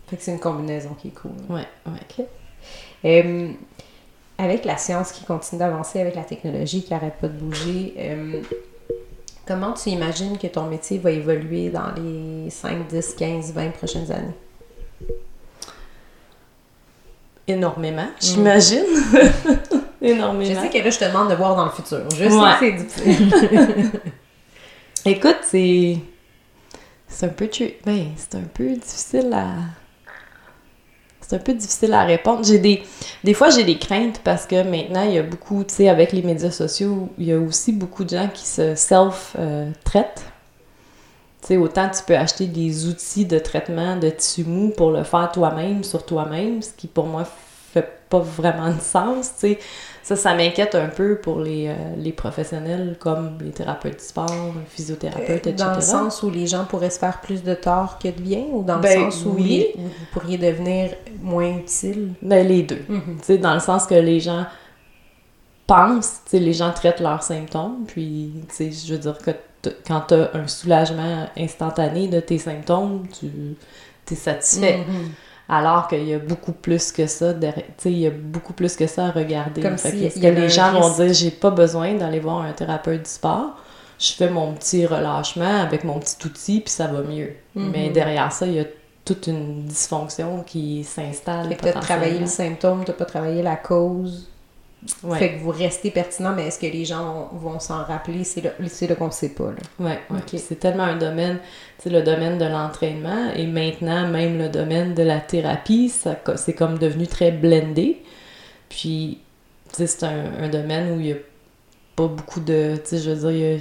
Fait 0.09 0.17
que 0.17 0.23
c'est 0.23 0.33
une 0.33 0.41
combinaison 0.41 0.97
qui 1.01 1.09
est 1.09 1.13
cool. 1.13 1.31
Ouais, 1.49 1.67
ouais. 1.87 2.27
Euh, 3.05 3.53
avec 4.39 4.65
la 4.65 4.77
science 4.77 5.13
qui 5.13 5.25
continue 5.25 5.61
d'avancer, 5.61 6.01
avec 6.01 6.17
la 6.17 6.25
technologie 6.25 6.83
qui 6.83 6.93
n'arrête 6.93 7.15
pas 7.21 7.29
de 7.29 7.39
bouger, 7.39 7.95
euh, 7.97 8.43
comment 9.47 9.73
tu 9.73 9.91
imagines 9.91 10.37
que 10.37 10.49
ton 10.49 10.67
métier 10.67 10.99
va 10.99 11.13
évoluer 11.13 11.71
dans 11.71 11.93
les 11.97 12.51
5, 12.51 12.89
10, 12.89 13.15
15, 13.15 13.53
20 13.53 13.71
prochaines 13.71 14.11
années? 14.11 14.35
Énormément, 17.47 18.09
j'imagine. 18.21 18.85
Énormément. 20.03 20.55
Je 20.55 20.59
sais 20.59 20.71
que 20.71 20.85
là, 20.85 20.91
je 20.91 20.99
te 20.99 21.05
demande 21.05 21.31
de 21.31 21.35
voir 21.35 21.57
dans 21.57 21.65
le 21.65 21.71
futur. 21.71 22.09
Je 22.11 22.29
sais 22.29 22.73
que 22.73 22.83
c'est 22.91 23.13
difficile. 23.13 23.91
Écoute, 25.05 25.39
c'est. 25.43 25.99
C'est 27.09 27.27
un 27.27 27.31
peu. 27.31 27.49
Ben, 27.85 28.07
c'est 28.17 28.37
un 28.37 28.45
peu 28.55 28.71
difficile 28.71 29.33
à. 29.33 29.49
C'est 31.21 31.37
un 31.37 31.41
peu 31.41 31.53
difficile 31.53 31.93
à 31.93 32.05
répondre. 32.05 32.45
J'ai 32.45 32.59
des. 32.59 32.83
Des 33.25 33.35
fois, 33.35 33.51
j'ai 33.51 33.65
des 33.65 33.79
craintes 33.79 34.21
parce 34.25 34.47
que 34.47 34.63
maintenant, 34.63 35.03
il 35.03 35.13
y 35.13 35.19
a 35.19 35.23
beaucoup, 35.23 35.65
tu 35.65 35.75
sais, 35.75 35.89
avec 35.89 36.13
les 36.13 36.23
médias 36.23 36.51
sociaux, 36.51 37.09
il 37.19 37.27
y 37.27 37.33
a 37.33 37.39
aussi 37.39 37.73
beaucoup 37.73 38.05
de 38.05 38.11
gens 38.11 38.29
qui 38.33 38.47
se 38.47 38.75
self-traitent. 38.75 40.25
Tu 41.43 41.47
sais, 41.47 41.57
autant 41.57 41.89
tu 41.89 42.03
peux 42.07 42.17
acheter 42.17 42.47
des 42.47 42.87
outils 42.87 43.25
de 43.25 43.39
traitement 43.39 43.97
de 43.97 44.11
tissu 44.11 44.45
mou 44.45 44.73
pour 44.77 44.91
le 44.91 45.05
faire 45.05 45.31
toi-même 45.33 45.85
sur 45.85 46.05
toi-même, 46.05 46.61
ce 46.61 46.71
qui 46.77 46.87
pour 46.87 47.07
moi 47.07 47.25
fait 47.73 47.89
pas 48.09 48.19
vraiment 48.19 48.71
de 48.71 48.81
sens, 48.81 49.33
tu 49.35 49.41
sais. 49.41 49.59
Ça, 50.03 50.17
ça 50.17 50.35
m'inquiète 50.35 50.75
un 50.75 50.89
peu 50.89 51.17
pour 51.17 51.41
les, 51.41 51.69
euh, 51.69 51.75
les, 51.97 52.11
professionnels 52.11 52.97
comme 52.99 53.39
les 53.41 53.51
thérapeutes 53.51 53.99
du 53.99 54.05
sport, 54.05 54.55
les 54.57 54.67
physiothérapeutes, 54.69 55.47
etc. 55.47 55.55
Dans 55.57 55.75
le 55.75 55.81
sens 55.81 56.23
où 56.23 56.31
les 56.31 56.47
gens 56.47 56.65
pourraient 56.65 56.91
se 56.91 56.99
faire 56.99 57.21
plus 57.21 57.45
de 57.45 57.55
tort 57.55 57.99
que 57.99 58.09
de 58.09 58.21
bien 58.21 58.45
ou 58.51 58.65
dans 58.65 58.77
le 58.77 58.83
ben, 58.83 59.11
sens 59.11 59.25
où 59.25 59.35
oui. 59.37 59.69
vous 59.77 59.91
pourriez 60.13 60.39
devenir 60.39 60.91
moins 61.23 61.59
utile? 61.59 62.15
Ben, 62.23 62.49
les 62.49 62.63
deux. 62.63 62.83
Mhm. 62.89 63.19
Tu 63.21 63.25
sais, 63.25 63.39
dans 63.39 63.55
le 63.55 63.61
sens 63.61 63.87
que 63.87 63.95
les 63.95 64.19
gens 64.19 64.47
pensent, 65.67 66.23
tu 66.25 66.31
sais, 66.31 66.39
les 66.41 66.55
gens 66.55 66.73
traitent 66.73 67.01
leurs 67.01 67.23
symptômes, 67.23 67.85
puis, 67.87 68.33
tu 68.49 68.55
sais, 68.55 68.71
je 68.73 68.95
veux 68.95 68.99
dire 68.99 69.19
que 69.19 69.31
quand 69.87 70.01
tu 70.09 70.15
as 70.15 70.31
un 70.35 70.49
soulagement 70.49 71.29
instantané 71.37 72.09
de 72.09 72.19
tes 72.19 72.39
symptômes, 72.39 73.07
tu 73.17 73.27
es 74.11 74.17
satisfait. 74.17 74.79
Mhm. 74.79 75.11
Alors 75.53 75.89
qu'il 75.89 76.05
y 76.05 76.15
a 76.15 76.19
beaucoup 76.21 76.53
plus 76.53 76.93
que 76.93 77.09
ça, 77.09 77.35
il 77.85 77.99
y 77.99 78.07
a 78.07 78.11
beaucoup 78.11 78.53
plus 78.53 78.77
que 78.77 78.87
ça 78.87 79.07
à 79.07 79.11
regarder. 79.11 79.61
Comme 79.61 79.77
si 79.77 80.09
que 80.09 80.27
les 80.29 80.49
gens 80.49 80.73
vont 80.73 80.91
dire 80.91 81.13
j'ai 81.13 81.33
pas 81.33 81.51
besoin 81.51 81.95
d'aller 81.95 82.21
voir 82.21 82.43
un 82.43 82.53
thérapeute 82.53 83.03
du 83.03 83.11
sport. 83.11 83.57
Je 83.99 84.13
fais 84.13 84.31
mon 84.31 84.55
petit 84.55 84.87
relâchement 84.87 85.61
avec 85.61 85.83
mon 85.83 85.99
petit 85.99 86.17
outil 86.25 86.61
puis 86.61 86.71
ça 86.73 86.87
va 86.87 87.03
mieux. 87.03 87.33
Mhm. 87.57 87.71
Mais 87.73 87.91
derrière 87.91 88.31
ça, 88.31 88.47
il 88.47 88.55
y 88.55 88.61
a 88.61 88.65
toute 89.05 89.27
une 89.27 89.65
dysfonction 89.65 90.45
qui 90.45 90.85
s'installe. 90.85 91.49
Fait 91.49 91.57
que 91.57 91.69
as 91.69 91.81
travaillé 91.81 92.21
le 92.21 92.27
symptôme, 92.27 92.85
t'as 92.85 92.93
pas 92.93 93.05
travaillé 93.05 93.43
la 93.43 93.57
cause. 93.57 94.30
Fait 94.87 95.35
que 95.35 95.41
vous 95.41 95.51
restez 95.51 95.91
pertinent, 95.91 96.33
mais 96.35 96.47
est-ce 96.47 96.59
que 96.59 96.67
les 96.67 96.87
gens 96.87 97.29
vont, 97.35 97.61
s'en 97.61 97.85
rappeler? 97.85 98.25
C'est 98.25 98.41
là, 98.41 98.51
là 98.59 98.95
qu'on 98.95 99.07
ne 99.07 99.13
sait 99.13 99.31
pas. 99.31 99.51
Oui, 99.79 99.91
ouais. 100.11 100.39
c'est 100.39 100.59
tellement 100.59 100.85
un 100.85 100.97
domaine, 100.97 101.39
c'est 101.79 101.91
le 101.91 102.03
domaine 102.03 102.39
de 102.39 102.47
l'entraînement 102.47 103.31
et 103.37 103.47
maintenant 103.47 104.09
même 104.09 104.39
le 104.39 104.49
domaine 104.49 104.95
de 104.95 105.03
la 105.03 105.21
thérapie, 105.21 105.93
c'est 106.37 106.55
comme 106.55 106.79
devenu 106.79 107.07
très 107.07 107.31
blendé. 107.31 108.03
Puis, 108.71 109.19
c'est 109.73 110.03
un, 110.03 110.49
domaine 110.49 110.93
où 110.93 111.01
il 111.01 111.07
n'y 111.07 111.13
a 111.13 111.17
pas 111.95 112.07
beaucoup 112.07 112.41
de, 112.41 112.77
tu 112.77 112.81
sais, 112.85 112.99
je 112.99 113.11
veux 113.11 113.33
dire, 113.33 113.61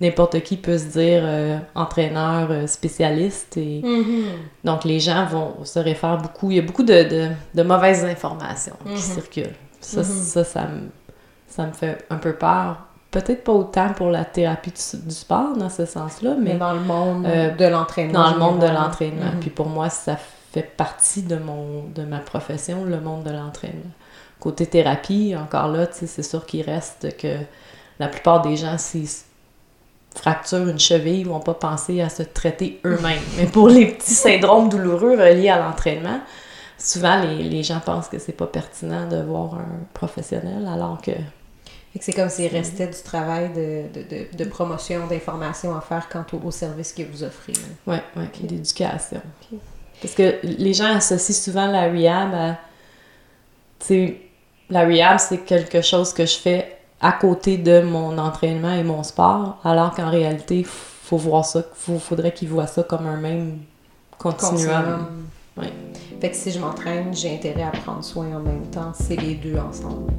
n'importe 0.00 0.40
qui 0.42 0.56
peut 0.56 0.78
se 0.78 0.86
dire 0.86 1.22
euh, 1.24 1.58
entraîneur 1.74 2.50
euh, 2.50 2.66
spécialiste 2.66 3.56
et 3.56 3.80
mm-hmm. 3.80 4.24
donc 4.62 4.84
les 4.84 5.00
gens 5.00 5.24
vont 5.24 5.64
se 5.64 5.78
réfèrent 5.78 6.18
beaucoup 6.18 6.50
il 6.50 6.58
y 6.58 6.60
a 6.60 6.62
beaucoup 6.62 6.82
de, 6.82 7.30
mauvaises 7.64 8.04
informations 8.04 8.76
qui 8.84 8.92
mm-hmm. 8.92 9.14
circulent 9.14 9.56
ça, 9.80 10.02
mm-hmm. 10.02 10.04
ça, 10.04 10.44
ça, 10.44 10.62
me, 10.62 10.88
ça 11.48 11.66
me 11.66 11.72
fait 11.72 12.04
un 12.10 12.16
peu 12.16 12.34
peur. 12.34 12.78
Peut-être 13.10 13.44
pas 13.44 13.52
autant 13.52 13.92
pour 13.94 14.10
la 14.10 14.24
thérapie 14.24 14.72
du, 14.72 15.14
sport 15.14 15.56
dans 15.56 15.70
ce 15.70 15.86
sens-là, 15.86 16.36
mais, 16.40 16.54
dans 16.54 16.74
le 16.74 16.80
monde 16.80 17.24
euh, 17.26 17.50
de 17.50 17.64
l'entraînement. 17.64 18.24
Dans 18.24 18.32
le 18.32 18.38
monde 18.38 18.58
de 18.60 18.66
l'entraînement. 18.66 19.26
Mm-hmm. 19.26 19.40
Puis 19.40 19.50
pour 19.50 19.68
moi, 19.68 19.88
ça 19.88 20.16
fait 20.52 20.62
partie 20.62 21.22
de, 21.22 21.36
mon, 21.36 21.84
de 21.94 22.02
ma 22.02 22.18
profession, 22.18 22.84
le 22.84 23.00
monde 23.00 23.24
de 23.24 23.30
l'entraînement. 23.30 23.92
Côté 24.40 24.66
thérapie, 24.66 25.34
encore 25.36 25.68
là, 25.68 25.86
c'est 25.90 26.22
sûr 26.22 26.44
qu'il 26.44 26.62
reste 26.62 27.16
que 27.16 27.38
la 27.98 28.08
plupart 28.08 28.42
des 28.42 28.56
gens, 28.56 28.76
s'ils 28.76 29.08
fracturent 30.14 30.68
une 30.68 30.78
cheville, 30.78 31.24
vont 31.24 31.40
pas 31.40 31.54
penser 31.54 32.00
à 32.00 32.08
se 32.08 32.22
traiter 32.22 32.80
eux-mêmes. 32.84 33.22
Mais 33.38 33.46
pour 33.46 33.68
les 33.68 33.86
petits 33.86 34.14
syndromes 34.14 34.68
douloureux 34.68 35.12
reliés 35.12 35.48
à 35.48 35.58
l'entraînement, 35.58 36.20
souvent 36.78 37.20
les, 37.20 37.42
les, 37.42 37.62
gens 37.62 37.80
pensent 37.80 38.08
que 38.08 38.18
c'est 38.18 38.32
pas 38.32 38.46
pertinent 38.46 39.08
de 39.08 39.22
voir 39.22 39.54
un 39.54 39.84
professionnel, 39.94 40.66
alors 40.66 41.00
que. 41.00 41.12
c'est 42.00 42.12
comme 42.12 42.28
s'il 42.28 42.48
restait 42.48 42.86
du 42.86 43.02
travail 43.04 43.52
de, 43.52 43.84
de, 43.92 44.36
de, 44.36 44.44
promotion, 44.44 45.06
d'information 45.06 45.74
à 45.76 45.80
faire 45.80 46.08
quant 46.08 46.24
au, 46.44 46.50
service 46.50 46.92
que 46.92 47.02
vous 47.02 47.22
offrez. 47.22 47.54
Oui, 47.86 47.96
oui, 48.16 48.24
okay. 48.24 48.46
d'éducation. 48.46 49.20
Parce 50.00 50.14
que 50.14 50.36
les 50.42 50.74
gens 50.74 50.94
associent 50.94 51.34
souvent 51.34 51.66
la 51.66 51.88
rehab 51.88 52.34
à. 52.34 52.58
Tu 53.86 54.16
la 54.68 54.84
rehab, 54.84 55.18
c'est 55.18 55.38
quelque 55.38 55.80
chose 55.80 56.12
que 56.12 56.26
je 56.26 56.36
fais 56.36 56.76
à 57.00 57.12
côté 57.12 57.56
de 57.56 57.82
mon 57.82 58.18
entraînement 58.18 58.72
et 58.72 58.82
mon 58.82 59.02
sport, 59.02 59.58
alors 59.64 59.94
qu'en 59.94 60.10
réalité, 60.10 60.64
faut 60.64 61.18
voir 61.18 61.44
ça, 61.44 61.62
faut, 61.74 61.98
faudrait 61.98 62.32
qu'ils 62.32 62.48
voient 62.48 62.66
ça 62.66 62.82
comme 62.82 63.06
un 63.06 63.16
même 63.16 63.58
continuum. 64.18 65.06
Oui. 65.56 65.68
Fait 66.20 66.30
que 66.30 66.36
si 66.36 66.50
je 66.50 66.58
m'entraîne, 66.58 67.14
j'ai 67.14 67.34
intérêt 67.34 67.62
à 67.62 67.70
prendre 67.70 68.04
soin 68.04 68.36
en 68.36 68.40
même 68.40 68.66
temps. 68.66 68.92
C'est 68.94 69.16
les 69.16 69.34
deux 69.34 69.56
ensemble. 69.56 70.12